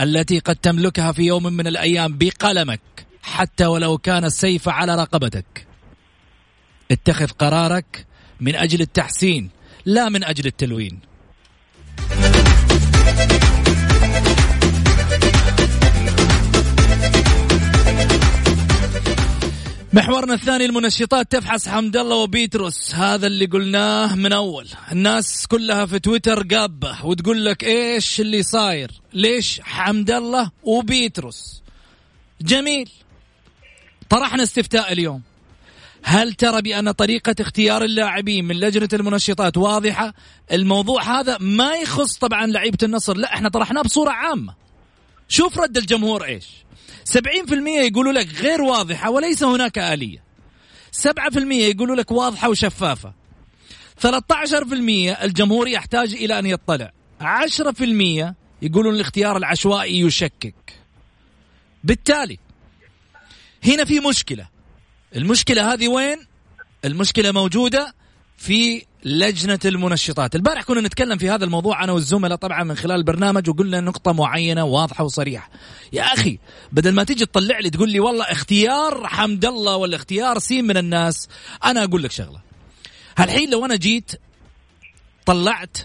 التي 0.00 0.38
قد 0.38 0.56
تملكها 0.56 1.12
في 1.12 1.22
يوم 1.22 1.42
من 1.42 1.66
الأيام 1.66 2.18
بقلمك 2.18 2.80
حتى 3.22 3.66
ولو 3.66 3.98
كان 3.98 4.24
السيف 4.24 4.68
على 4.68 4.94
رقبتك. 4.94 5.66
اتخذ 6.90 7.26
قرارك 7.26 8.06
من 8.40 8.54
أجل 8.54 8.80
التحسين 8.80 9.50
لا 9.84 10.08
من 10.08 10.24
أجل 10.24 10.46
التلوين. 10.46 11.00
محورنا 19.94 20.34
الثاني 20.34 20.64
المنشطات 20.64 21.32
تفحص 21.32 21.68
حمد 21.68 21.96
الله 21.96 22.16
وبيتروس. 22.16 22.94
هذا 22.94 23.26
اللي 23.26 23.46
قلناه 23.46 24.14
من 24.14 24.32
أول. 24.32 24.68
الناس 24.92 25.46
كلها 25.46 25.86
في 25.86 25.98
تويتر 25.98 26.42
قابة 26.42 27.06
وتقول 27.06 27.44
لك 27.44 27.64
إيش 27.64 28.20
اللي 28.20 28.42
صاير؟ 28.42 28.90
ليش 29.12 29.60
حمد 29.60 30.10
الله 30.10 30.50
وبيتروس؟ 30.62 31.62
جميل. 32.40 32.90
طرحنا 34.08 34.42
استفتاء 34.42 34.92
اليوم. 34.92 35.22
هل 36.02 36.32
ترى 36.32 36.62
بأن 36.62 36.90
طريقة 36.90 37.34
اختيار 37.40 37.84
اللاعبين 37.84 38.44
من 38.44 38.56
لجنة 38.56 38.88
المنشطات 38.92 39.56
واضحة؟ 39.56 40.14
الموضوع 40.52 41.20
هذا 41.20 41.38
ما 41.40 41.74
يخص 41.74 42.18
طبعا 42.18 42.46
لعيبة 42.46 42.78
النصر 42.82 43.16
لا 43.16 43.34
إحنا 43.34 43.48
طرحناه 43.48 43.82
بصورة 43.82 44.10
عامة. 44.10 44.54
شوف 45.28 45.58
رد 45.58 45.76
الجمهور 45.76 46.24
إيش. 46.24 46.46
70% 47.04 47.68
يقولوا 47.68 48.12
لك 48.12 48.28
غير 48.34 48.62
واضحة 48.62 49.10
وليس 49.10 49.42
هناك 49.42 49.78
آلية. 49.78 50.24
7% 50.92 51.52
يقولوا 51.52 51.96
لك 51.96 52.10
واضحة 52.10 52.48
وشفافة. 52.48 53.12
13% 53.96 55.22
الجمهور 55.22 55.68
يحتاج 55.68 56.14
إلى 56.14 56.38
أن 56.38 56.46
يطلع. 56.46 56.92
10% 57.20 58.34
يقولون 58.62 58.94
الاختيار 58.94 59.36
العشوائي 59.36 60.00
يشكك. 60.00 60.54
بالتالي 61.84 62.38
هنا 63.64 63.84
في 63.84 64.00
مشكلة. 64.00 64.48
المشكلة 65.16 65.72
هذه 65.72 65.88
وين؟ 65.88 66.26
المشكلة 66.84 67.32
موجودة 67.32 67.94
في 68.36 68.82
لجنة 69.04 69.58
المنشطات. 69.64 70.34
البارح 70.34 70.62
كنا 70.62 70.80
نتكلم 70.80 71.18
في 71.18 71.30
هذا 71.30 71.44
الموضوع 71.44 71.84
أنا 71.84 71.92
والزملاء 71.92 72.38
طبعا 72.38 72.64
من 72.64 72.74
خلال 72.74 72.96
البرنامج 72.96 73.50
وقلنا 73.50 73.80
نقطة 73.80 74.12
معينة 74.12 74.64
واضحة 74.64 75.04
وصريحة. 75.04 75.50
يا 75.92 76.02
أخي 76.02 76.38
بدل 76.72 76.94
ما 76.94 77.04
تيجي 77.04 77.26
تطلع 77.26 77.58
لي 77.58 77.70
تقول 77.70 77.90
لي 77.90 78.00
والله 78.00 78.24
اختيار 78.24 79.06
حمد 79.06 79.44
الله 79.44 79.76
ولا 79.76 79.96
اختيار 79.96 80.38
سين 80.38 80.64
من 80.64 80.76
الناس 80.76 81.28
أنا 81.64 81.84
أقول 81.84 82.02
لك 82.02 82.10
شغلة. 82.10 82.40
هالحين 83.18 83.50
لو 83.50 83.64
أنا 83.64 83.76
جيت 83.76 84.12
طلعت 85.26 85.76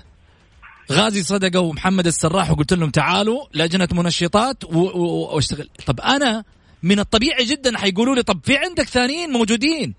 غازي 0.92 1.24
صدقة 1.24 1.60
ومحمد 1.60 2.08
السراح 2.08 2.52
وقلت 2.52 2.74
لهم 2.74 2.90
تعالوا 2.90 3.46
لجنة 3.54 3.88
منشطات 3.92 4.64
واشتغل. 4.64 5.70
طب 5.86 6.02
أنا 6.02 6.44
من 6.84 7.00
الطبيعي 7.00 7.46
جدا 7.46 7.78
حيقولوا 7.78 8.16
لي 8.16 8.24
طب 8.24 8.40
في 8.44 8.58
عندك 8.58 8.88
ثانيين 8.88 9.30
موجودين. 9.30 9.94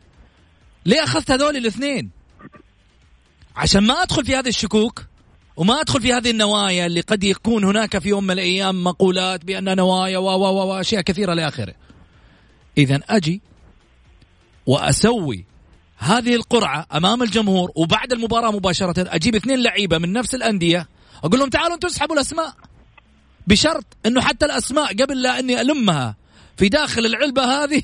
ليه 0.87 1.05
أخذت 1.05 1.31
هذول 1.31 1.57
الاثنين؟ 1.57 2.20
عشان 3.57 3.87
ما 3.87 4.03
أدخل 4.03 4.25
في 4.25 4.37
هذه 4.37 4.49
الشكوك 4.49 5.05
وما 5.57 5.81
أدخل 5.81 6.01
في 6.03 6.13
هذه 6.13 6.31
النوايا 6.31 6.87
اللي 6.87 7.01
قد 7.01 7.25
يكون 7.25 7.65
هناك 7.65 7.99
في 7.99 8.09
يوم 8.09 8.25
من 8.25 8.31
الأيام 8.31 8.85
مقولات 8.85 9.45
بأن 9.45 9.77
نوايا 9.77 10.19
و 10.19 10.25
و 10.25 10.67
واشياء 10.67 11.03
كثيرة 11.03 11.35
لاخره. 11.35 11.75
اذا 12.79 13.01
أجي 13.09 13.43
وأسوي 14.67 15.45
هذه 15.99 16.35
القرعة 16.35 16.87
أمام 16.95 17.23
الجمهور 17.23 17.71
وبعد 17.75 18.13
المباراة 18.13 18.51
مباشرة 18.51 18.95
أجيب 19.15 19.35
اثنين 19.35 19.63
لعيبة 19.63 19.99
من 19.99 20.13
نفس 20.13 20.35
الأندية 20.35 20.89
أقول 21.25 21.39
لهم 21.39 21.49
تعالوا 21.49 21.75
أنتم 21.75 21.89
اسحبوا 21.89 22.15
الأسماء. 22.15 22.55
بشرط 23.47 23.85
إنه 24.07 24.21
حتى 24.21 24.47
الأسماء 24.47 24.97
قبل 24.97 25.23
لا 25.23 25.39
إني 25.39 25.61
ألمها 25.61 26.17
في 26.57 26.69
داخل 26.69 27.07
العلبة 27.07 27.45
هذه. 27.45 27.83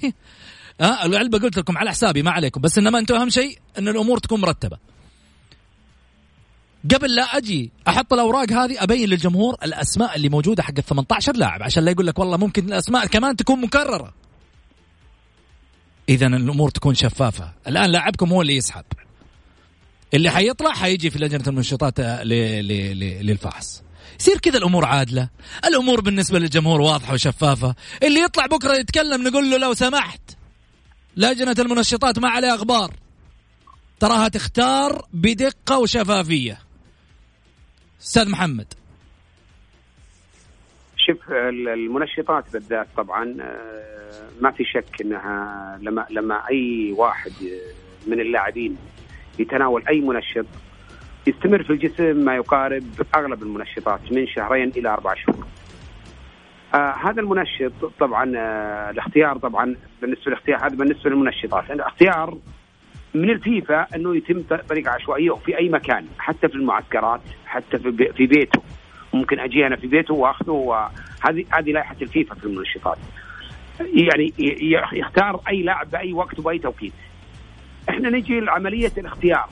ها 0.80 1.06
العلبة 1.06 1.38
قلت 1.38 1.58
لكم 1.58 1.78
على 1.78 1.90
حسابي 1.90 2.22
ما 2.22 2.30
عليكم. 2.30 2.60
بس 2.60 2.78
إنما 2.78 2.98
أنتم 2.98 3.14
أهم 3.14 3.30
شيء 3.30 3.58
إن 3.78 3.88
الأمور 3.88 4.18
تكون 4.18 4.40
مرتبة. 4.40 4.78
قبل 6.94 7.14
لا 7.14 7.22
أجي 7.22 7.70
أحط 7.88 8.12
الأوراق 8.12 8.52
هذه 8.52 8.82
أبين 8.82 9.08
للجمهور 9.08 9.56
الأسماء 9.62 10.16
اللي 10.16 10.28
موجودة 10.28 10.62
حق 10.62 10.74
ال 10.78 10.84
18 10.84 11.36
لاعب 11.36 11.62
عشان 11.62 11.84
لا 11.84 11.90
يقول 11.90 12.06
لك 12.06 12.18
والله 12.18 12.36
ممكن 12.36 12.64
الأسماء 12.68 13.06
كمان 13.06 13.36
تكون 13.36 13.60
مكررة. 13.60 14.14
اذا 16.08 16.26
الأمور 16.26 16.70
تكون 16.70 16.94
شفافة. 16.94 17.52
الآن 17.68 17.90
لاعبكم 17.90 18.32
هو 18.32 18.42
اللي 18.42 18.56
يسحب. 18.56 18.84
اللي 20.14 20.30
حيطلع 20.30 20.72
حيجي 20.72 21.10
في 21.10 21.18
لجنة 21.18 21.44
المنشطات 21.46 22.00
للفحص. 22.00 23.82
يصير 24.20 24.38
كذا 24.38 24.58
الأمور 24.58 24.84
عادلة. 24.84 25.28
الأمور 25.64 26.00
بالنسبة 26.00 26.38
للجمهور 26.38 26.80
واضحة 26.80 27.14
وشفافة. 27.14 27.74
اللي 28.02 28.20
يطلع 28.20 28.46
بكرة 28.46 28.76
يتكلم 28.76 29.28
نقول 29.28 29.50
له 29.50 29.58
لو 29.58 29.74
سمحت 29.74 30.20
لجنة 31.16 31.56
المنشطات 31.58 32.18
ما 32.18 32.28
عليها 32.28 32.54
أخبار. 32.54 32.94
تراها 34.00 34.28
تختار 34.28 35.06
بدقة 35.12 35.78
وشفافية. 35.78 36.65
أستاذ 38.00 38.30
محمد 38.30 38.66
شوف 40.96 41.30
المنشطات 41.30 42.44
بالذات 42.52 42.86
طبعا 42.96 43.36
آه، 43.40 44.28
ما 44.40 44.50
في 44.50 44.64
شك 44.64 45.00
إنها 45.00 45.78
لما 45.82 46.06
لما 46.10 46.48
أي 46.50 46.94
واحد 46.96 47.32
من 48.06 48.20
اللاعبين 48.20 48.76
يتناول 49.38 49.84
أي 49.88 50.00
منشط 50.00 50.46
يستمر 51.26 51.62
في 51.62 51.70
الجسم 51.70 52.16
ما 52.24 52.36
يقارب 52.36 52.84
أغلب 53.14 53.42
المنشطات 53.42 54.12
من 54.12 54.26
شهرين 54.26 54.68
إلى 54.68 54.88
أربع 54.88 55.14
شهور. 55.14 55.46
آه 56.74 56.94
هذا 57.04 57.20
المنشط 57.20 57.72
طبعا 58.00 58.32
آه 58.36 58.90
الاختيار 58.90 59.38
طبعا 59.38 59.76
بالنسبة 60.02 60.22
للاختيار 60.26 60.66
هذا 60.66 60.76
بالنسبة 60.76 61.10
للمنشطات، 61.10 61.70
الاختيار 61.70 62.38
من 63.16 63.30
الفيفا 63.30 63.86
أنه 63.94 64.16
يتم 64.16 64.42
طريقه 64.68 64.90
عشوائية 64.90 65.30
وفي 65.30 65.58
أي 65.58 65.68
مكان 65.68 66.06
حتى 66.18 66.48
في 66.48 66.54
المعسكرات 66.54 67.20
حتى 67.46 67.78
في 67.78 68.12
في 68.16 68.26
بيته. 68.26 68.62
ممكن 69.14 69.40
أجي 69.40 69.66
أنا 69.66 69.76
في 69.76 69.86
بيته 69.86 70.14
وأخذه 70.14 70.50
وهذه 70.50 71.44
هذه 71.50 71.72
لائحة 71.72 71.96
الفيفا 72.02 72.34
في 72.34 72.44
المنشطات. 72.44 72.98
يعني 73.80 74.32
يختار 74.92 75.40
أي 75.48 75.62
لاعب 75.62 75.90
بأي 75.90 76.12
وقت 76.12 76.38
وبأي 76.38 76.58
توقيت. 76.58 76.92
إحنا 77.88 78.10
نجي 78.10 78.40
لعملية 78.40 78.92
الاختيار. 78.98 79.48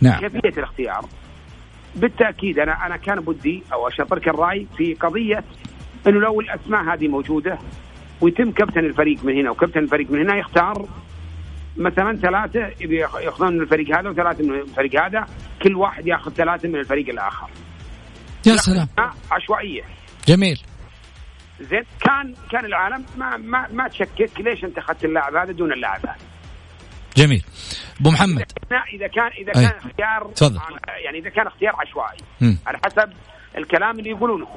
نعم. 0.00 0.20
كيفية 0.20 0.58
الاختيار؟ 0.58 1.04
بالتأكيد 1.96 2.58
أنا 2.58 2.86
أنا 2.86 2.96
كان 2.96 3.20
بدي 3.20 3.62
أو 3.72 3.88
اشطرك 3.88 4.28
الرأي 4.28 4.66
في 4.76 4.94
قضية 4.94 5.44
إنه 6.06 6.20
لو 6.20 6.40
الأسماء 6.40 6.94
هذه 6.94 7.08
موجودة 7.08 7.58
ويتم 8.20 8.50
كابتن 8.50 8.84
الفريق 8.84 9.24
من 9.24 9.36
هنا 9.36 9.50
وكابتن 9.50 9.80
الفريق 9.80 10.10
من 10.10 10.20
هنا 10.20 10.36
يختار 10.36 10.88
مثلا 11.78 12.16
ثلاثة 12.16 12.84
يأخذون 13.20 13.52
من 13.56 13.62
الفريق 13.62 13.98
هذا 13.98 14.10
وثلاثة 14.10 14.44
من 14.44 14.60
الفريق 14.60 15.04
هذا 15.04 15.26
كل 15.62 15.76
واحد 15.76 16.06
يأخذ 16.06 16.32
ثلاثة 16.32 16.68
من 16.68 16.76
الفريق 16.76 17.08
الآخر. 17.08 17.50
يا 18.46 18.56
سلام. 18.56 18.88
عشوائية. 19.30 19.82
جميل. 20.28 20.62
زين 21.60 21.82
كان 22.00 22.34
كان 22.50 22.64
العالم 22.64 23.04
ما 23.16 23.36
ما 23.36 23.68
ما 23.72 23.88
تشكك 23.88 24.40
ليش 24.40 24.64
أنت 24.64 24.78
أخذت 24.78 25.04
اللاعب 25.04 25.36
هذا 25.36 25.52
دون 25.52 25.72
اللاعب 25.72 26.06
هذا. 26.06 26.16
جميل. 27.16 27.44
أبو 28.00 28.10
محمد. 28.10 28.52
إذا 28.94 29.06
كان 29.06 29.30
إذا 29.38 29.52
كان 29.52 29.64
أي. 29.64 29.78
اختيار 29.78 30.32
تفضل. 30.36 30.60
يعني 31.04 31.18
إذا 31.18 31.30
كان 31.30 31.46
اختيار 31.46 31.72
عشوائي. 31.76 32.18
م. 32.40 32.56
على 32.66 32.78
حسب 32.84 33.12
الكلام 33.58 33.98
اللي 33.98 34.10
يقولونه. 34.10 34.48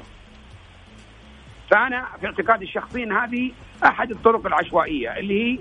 فأنا 1.72 2.08
في 2.20 2.26
اعتقادي 2.26 2.66
الشخصي 2.66 3.04
إن 3.04 3.12
هذه 3.12 3.52
أحد 3.86 4.12
الطرق 4.12 4.46
العشوائية 4.46 5.18
اللي 5.20 5.54
هي 5.54 5.60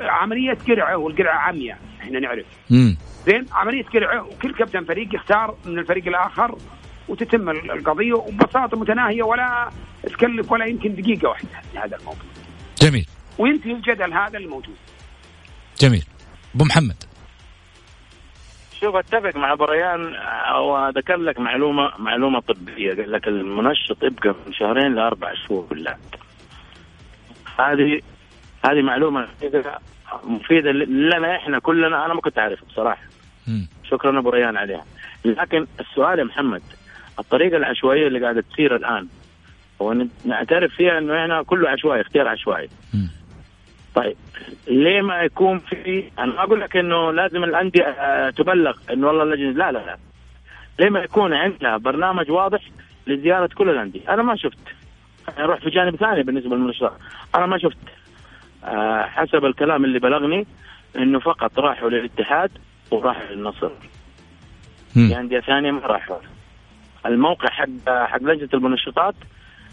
عملية 0.00 0.58
قرعة 0.68 0.96
والقرعة 0.96 1.38
عمياء 1.38 1.78
إحنا 2.00 2.20
نعرف. 2.20 2.46
مم. 2.70 2.96
زين؟ 3.26 3.46
عملية 3.52 3.84
قرعة 3.84 4.22
وكل 4.22 4.54
كابتن 4.54 4.84
فريق 4.84 5.14
يختار 5.14 5.56
من 5.66 5.78
الفريق 5.78 6.06
الآخر 6.06 6.58
وتتم 7.08 7.50
القضية 7.50 8.12
وببساطة 8.12 8.76
متناهية 8.78 9.22
ولا 9.22 9.70
تكلف 10.02 10.52
ولا 10.52 10.64
يمكن 10.64 10.94
دقيقة 10.94 11.28
واحدة 11.28 11.48
لهذا 11.74 11.96
الموضوع 11.96 12.22
جميل. 12.82 13.06
وينتهي 13.38 13.72
الجدل 13.72 14.12
هذا 14.12 14.38
الموجود. 14.38 14.76
جميل. 15.80 16.04
أبو 16.54 16.64
محمد. 16.64 17.04
شوف 18.80 18.96
أتفق 18.96 19.36
مع 19.36 19.54
بريان 19.54 20.00
وذكر 20.62 21.16
لك 21.16 21.40
معلومة 21.40 21.90
معلومة 21.98 22.40
طبية. 22.40 22.94
قال 22.94 23.12
لك 23.12 23.28
المنشط 23.28 24.02
يبقى 24.02 24.34
من 24.46 24.52
شهرين 24.52 24.94
لأربع 24.94 25.34
شهور 25.34 25.64
بالله. 25.64 25.96
هذه 27.58 28.00
هذه 28.66 28.82
معلومة 28.82 29.26
مفيده 30.24 30.72
لنا 30.72 31.36
إحنا 31.36 31.58
كلنا. 31.58 32.06
أنا 32.06 32.14
ما 32.14 32.20
كنت 32.20 32.38
اعرفها 32.38 32.66
بصراحة. 32.68 33.02
شكرا 33.90 34.18
أبو 34.18 34.30
ريان 34.30 34.56
عليها. 34.56 34.84
لكن 35.24 35.66
السؤال 35.80 36.18
يا 36.18 36.24
محمد 36.24 36.62
الطريقة 37.18 37.56
العشوائية 37.56 38.06
اللي 38.06 38.20
قاعدة 38.22 38.40
تصير 38.52 38.76
الآن 38.76 39.06
هو 39.82 39.92
ن- 39.92 40.08
نعترف 40.24 40.74
فيها 40.74 40.98
إنه 40.98 41.22
إحنا 41.22 41.42
كله 41.42 41.68
عشوائي 41.68 42.00
اختيار 42.00 42.28
عشوائي. 42.28 42.68
طيب 43.94 44.16
ليه 44.68 45.02
ما 45.02 45.20
يكون 45.22 45.58
في 45.58 46.04
أنا 46.18 46.26
ما 46.32 46.42
أقول 46.42 46.60
لك 46.60 46.76
إنه 46.76 47.12
لازم 47.12 47.44
الأندية 47.44 47.82
آه، 47.84 48.30
تبلغ 48.30 48.76
إنه 48.92 49.06
والله 49.06 49.22
اللجنه 49.22 49.50
لا 49.50 49.72
لا 49.72 49.78
لا. 49.78 49.96
ليه 50.78 50.90
ما 50.90 51.00
يكون 51.00 51.34
عندها 51.34 51.76
برنامج 51.76 52.30
واضح 52.30 52.60
لزيارة 53.06 53.50
كل 53.54 53.70
الأندية؟ 53.70 54.00
أنا 54.14 54.22
ما 54.22 54.36
شفت. 54.36 54.58
أروح 55.38 55.60
في 55.60 55.70
جانب 55.70 55.96
ثاني 55.96 56.22
بالنسبة 56.22 56.56
للمنشطات 56.56 56.92
أنا 57.34 57.46
ما 57.46 57.58
شفت. 57.58 57.76
حسب 59.06 59.44
الكلام 59.44 59.84
اللي 59.84 59.98
بلغني 59.98 60.46
إنه 60.96 61.18
فقط 61.18 61.58
راحوا 61.58 61.90
للاتحاد 61.90 62.50
وراحوا 62.90 63.34
للنصر. 63.34 63.70
في 64.94 65.20
انديه 65.20 65.40
ثانية 65.40 65.70
ما 65.70 65.80
راحوا. 65.80 66.16
الموقع 67.06 67.48
حق 67.48 67.68
حق 67.88 68.22
لجنة 68.22 68.48
المنشطات 68.54 69.14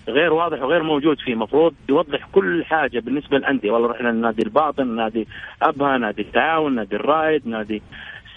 غير 0.07 0.33
واضح 0.33 0.61
وغير 0.61 0.83
موجود 0.83 1.19
فيه. 1.19 1.35
مفروض 1.35 1.73
يوضح 1.89 2.27
كل 2.31 2.65
حاجة 2.65 2.99
بالنسبة 2.99 3.37
للأندية. 3.37 3.71
والله 3.71 3.91
رحنا 3.91 4.09
لنادي 4.09 4.43
الباطن 4.43 4.87
نادي 4.87 5.27
أبها 5.61 5.97
نادي 5.97 6.21
التعاون 6.21 6.75
نادي 6.75 6.95
الرايد 6.95 7.47
نادي 7.47 7.81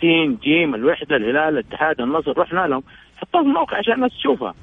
سين 0.00 0.36
جيم 0.36 0.74
الوحدة 0.74 1.16
الهلال 1.16 1.58
الاتحاد 1.58 2.00
النصر. 2.00 2.38
رحنا 2.38 2.66
لهم. 2.66 2.82
حطوها 3.16 3.42
في 3.42 3.48
الموقع 3.48 3.78
عشان 3.78 3.92
الناس 3.92 4.12
تشوفها. 4.12 4.54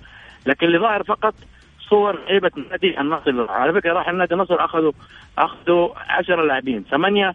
لكن 0.45 0.67
اللي 0.67 0.79
ظاهر 0.79 1.03
فقط 1.03 1.33
صور 1.93 2.19
لعيبه 2.25 2.51
نادي 2.71 2.99
النصر 2.99 3.51
على 3.51 3.73
فكرة 3.73 3.93
راح 3.93 4.09
النادي 4.09 4.33
النصر 4.33 4.65
اخذوا 4.65 4.91
أخذوا 5.37 5.89
10 6.09 6.41
لاعبين 6.45 6.83
ثمانية 6.91 7.31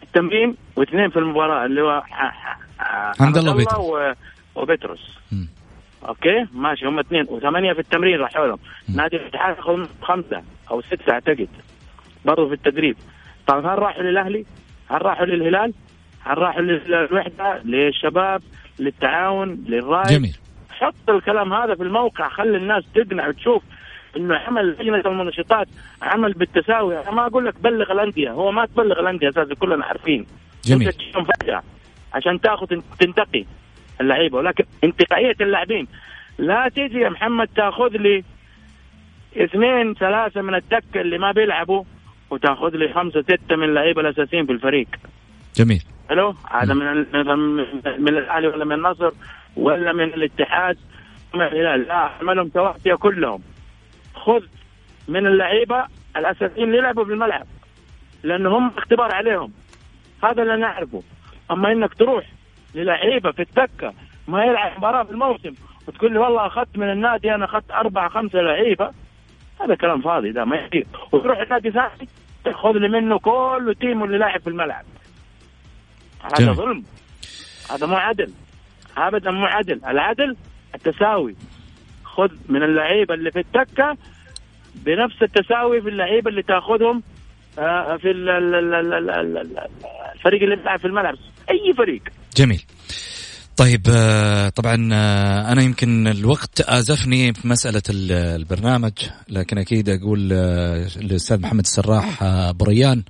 في 0.00 0.02
التمرين 0.02 0.56
واثنين 0.76 1.10
في 1.10 1.18
المباراة 1.18 1.64
اللي 1.66 1.82
هو 1.82 2.02
ح- 2.10 2.58
ح- 2.78 3.22
عبد 3.22 3.36
الله 3.36 3.50
حمد 3.52 3.56
وبيتروس. 4.54 5.18
أوكي 6.08 6.46
ماشي 6.54 6.86
هم 6.86 6.98
اثنين 6.98 7.26
وثمانية 7.28 7.72
في 7.72 7.78
التمرين 7.78 8.20
راحوا 8.20 8.46
لهم 8.46 8.58
نادي 8.96 9.16
الاتحاد 9.16 9.58
اخذ 9.58 9.86
خمسة 10.02 10.42
أو 10.70 10.82
ستة 10.82 11.12
أعتقد 11.12 11.48
برضو 12.24 12.48
في 12.48 12.54
التدريب 12.54 12.96
طيب 13.46 13.66
هل 13.66 13.78
راحوا 13.78 14.02
للأهلي؟ 14.02 14.44
هل 14.90 15.02
راحوا 15.02 15.26
للهلال؟ 15.26 15.72
هل 16.20 16.38
راحوا 16.38 16.62
للوحدة؟ 16.62 17.62
للشباب؟ 17.64 18.42
للتعاون؟ 18.78 19.64
للرأي؟ 19.68 20.16
جميل 20.18 20.36
حط 20.70 20.94
الكلام 21.10 21.52
هذا 21.52 21.74
في 21.74 21.82
الموقع 21.82 22.28
خلي 22.28 22.56
الناس 22.56 22.84
تقنع 22.94 23.28
وتشوف 23.28 23.62
إنه 24.16 24.36
عمل 24.36 24.70
لجنه 24.70 25.02
المنشطات 25.06 25.68
عمل 26.02 26.32
بالتساوي. 26.32 26.98
أنا 27.02 27.10
ما 27.10 27.26
أقول 27.26 27.46
لك 27.46 27.54
بلغ 27.60 27.92
الأندية 27.92 28.30
هو 28.30 28.52
ما 28.52 28.66
تبلغ 28.66 29.00
الأندية 29.00 29.28
أساسا 29.28 29.54
كلنا 29.54 29.84
عارفين. 29.84 30.26
جميل. 30.64 30.92
فجأة 31.42 31.62
عشان 32.14 32.40
تاخذ 32.40 32.66
تنتقي 33.00 33.44
اللعيبة. 34.00 34.38
ولكن 34.38 34.64
انتقائية 34.84 35.36
اللاعبين. 35.40 35.86
لا 36.38 36.68
تيجي 36.68 36.98
يا 37.00 37.08
محمد 37.08 37.48
تاخذ 37.56 37.88
لي 37.96 38.24
اثنين 39.36 39.94
ثلاثة 39.94 40.42
من 40.42 40.54
الدكة 40.54 41.00
اللي 41.00 41.18
ما 41.18 41.32
بيلعبوا 41.32 41.84
وتاخذ 42.30 42.70
لي 42.76 42.92
خمسة 42.92 43.22
ستة 43.22 43.56
من 43.56 43.64
اللعيبه 43.64 44.00
الأساسيين 44.00 44.46
في 44.46 44.52
الفريق. 44.52 44.88
جميل. 45.56 45.82
حلو؟ 46.08 46.34
هذا 46.50 46.74
من 46.74 46.96
من- 47.98 48.08
الأهلي 48.08 48.46
ولا 48.46 48.64
من 48.64 48.72
النصر 48.72 49.10
ولا 49.56 49.92
من 49.92 50.04
الاتحاد. 50.04 50.78
من 51.34 51.42
الهلال 51.42 51.80
لا 51.80 51.94
اعملهم 51.94 52.48
تواتيه 52.48 52.94
كلهم. 52.94 53.42
خذ 54.14 54.42
من 55.08 55.26
اللعيبة 55.26 55.86
الأساسيين 56.16 56.66
اللي 56.66 56.78
يلعبوا 56.78 57.04
في 57.04 57.12
الملعب 57.12 57.46
لأنه 58.22 58.58
هم 58.58 58.70
اختبار 58.78 59.14
عليهم. 59.14 59.52
هذا 60.24 60.42
اللي 60.42 60.56
نعرفه. 60.56 61.02
أما 61.50 61.72
إنك 61.72 61.94
تروح 61.94 62.24
للعيبة 62.74 63.30
في 63.30 63.42
الدكة 63.42 63.94
ما 64.28 64.44
يلعب 64.44 64.78
مباراة 64.78 65.02
في 65.02 65.10
الموسم 65.10 65.54
وتقول 65.88 66.12
لي 66.12 66.18
والله 66.18 66.46
أخذت 66.46 66.78
من 66.78 66.90
النادي 66.92 67.34
أنا 67.34 67.44
أخذت 67.44 67.70
أربعة 67.70 68.08
خمسة 68.08 68.40
لعيبة 68.40 68.90
هذا 69.60 69.74
كلام 69.74 70.00
فاضي 70.00 70.32
ده 70.32 70.44
ما 70.44 70.56
يصير 70.56 70.86
وتروح 71.12 71.38
النادي 71.38 71.70
ثاني 71.70 72.08
تاخذ 72.44 72.72
لي 72.72 72.88
منه 72.88 73.18
كله 73.18 73.72
تيم 73.80 74.04
اللي 74.04 74.18
لاعب 74.18 74.40
في 74.40 74.46
الملعب. 74.46 74.84
هذا. 76.22 76.52
ظلم. 76.52 76.84
هذا 77.70 77.86
مو 77.86 77.96
عدل. 77.96 78.32
ابدا 78.96 79.30
مو 79.30 79.46
عدل. 79.46 79.80
العدل 79.86 80.36
التساوي. 80.74 81.36
خذ 82.16 82.28
من 82.48 82.62
اللعيبة 82.62 83.14
اللي 83.14 83.30
في 83.30 83.38
الدكة 83.40 83.96
بنفس 84.74 85.22
التساوي 85.22 85.82
في 85.82 85.88
اللعيبة 85.88 86.30
اللي 86.30 86.42
تاخذهم 86.42 87.02
آه، 87.58 87.96
في 87.96 88.10
ال- 88.10 88.28
ال- 88.28 88.54
ال- 88.54 88.74
ال- 88.74 88.94
ال- 88.94 89.10
ال- 89.10 89.38
ال- 89.38 89.58
الفريق 90.14 90.42
اللي 90.42 90.56
بيلعب 90.56 90.78
في 90.78 90.84
الملعب. 90.86 91.14
أي 91.50 91.74
فريق. 91.78 92.02
جميل. 92.36 92.62
طيب 93.56 93.82
آه، 93.96 94.48
طبعا 94.48 94.88
آه، 94.92 95.52
أنا 95.52 95.62
يمكن 95.62 96.08
الوقت 96.08 96.60
آزفني 96.60 97.32
في 97.34 97.48
مسألة 97.48 97.82
ال- 97.90 98.12
البرنامج 98.12 98.92
لكن 99.28 99.58
أكيد 99.58 99.88
أقول 99.88 100.28
للأستاذ 101.00 101.40
محمد 101.40 101.60
السراح 101.64 102.24
بريان 102.50 103.02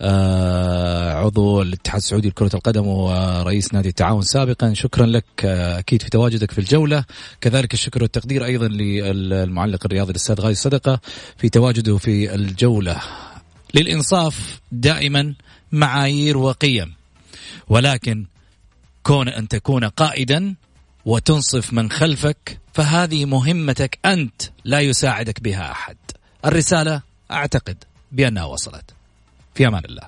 عضو 0.00 1.62
الاتحاد 1.62 2.00
السعودي 2.00 2.28
لكرة 2.28 2.50
القدم 2.54 2.86
ورئيس 2.86 3.74
نادي 3.74 3.88
التعاون 3.88 4.22
سابقا. 4.22 4.74
شكرا 4.74 5.06
لك 5.06 5.24
آه، 5.44 5.78
أكيد 5.78 6.02
في 6.02 6.10
تواجدك 6.10 6.50
في 6.50 6.58
الجولة. 6.58 7.04
كذلك 7.40 7.74
الشكر 7.74 8.02
والتقدير 8.02 8.44
أيضا 8.44 8.68
للمعلق 8.68 9.80
الرياضي 9.84 10.10
الأستاذ 10.10 10.40
غازي 10.40 10.54
صدقة 10.54 11.00
في 11.36 11.48
تواجده 11.48 11.96
في 11.96 12.34
الجولة. 12.34 13.00
للإنصاف 13.74 14.60
دائما 14.72 15.34
معايير 15.72 16.38
وقيم 16.38 16.94
ولكن 17.68 18.26
كون 19.02 19.28
أن 19.28 19.48
تكون 19.48 19.84
قائدا 19.84 20.54
وتنصف 21.04 21.72
من 21.72 21.90
خلفك 21.90 22.58
فهذه 22.72 23.24
مهمتك 23.24 23.98
أنت 24.04 24.42
لا 24.64 24.80
يساعدك 24.80 25.40
بها 25.40 25.70
أحد. 25.70 25.96
الرسالة 26.44 27.02
أعتقد 27.30 27.84
بأنها 28.12 28.44
وصلت. 28.44 28.93
في 29.54 29.66
أمان 29.66 29.82
الله. 29.84 30.02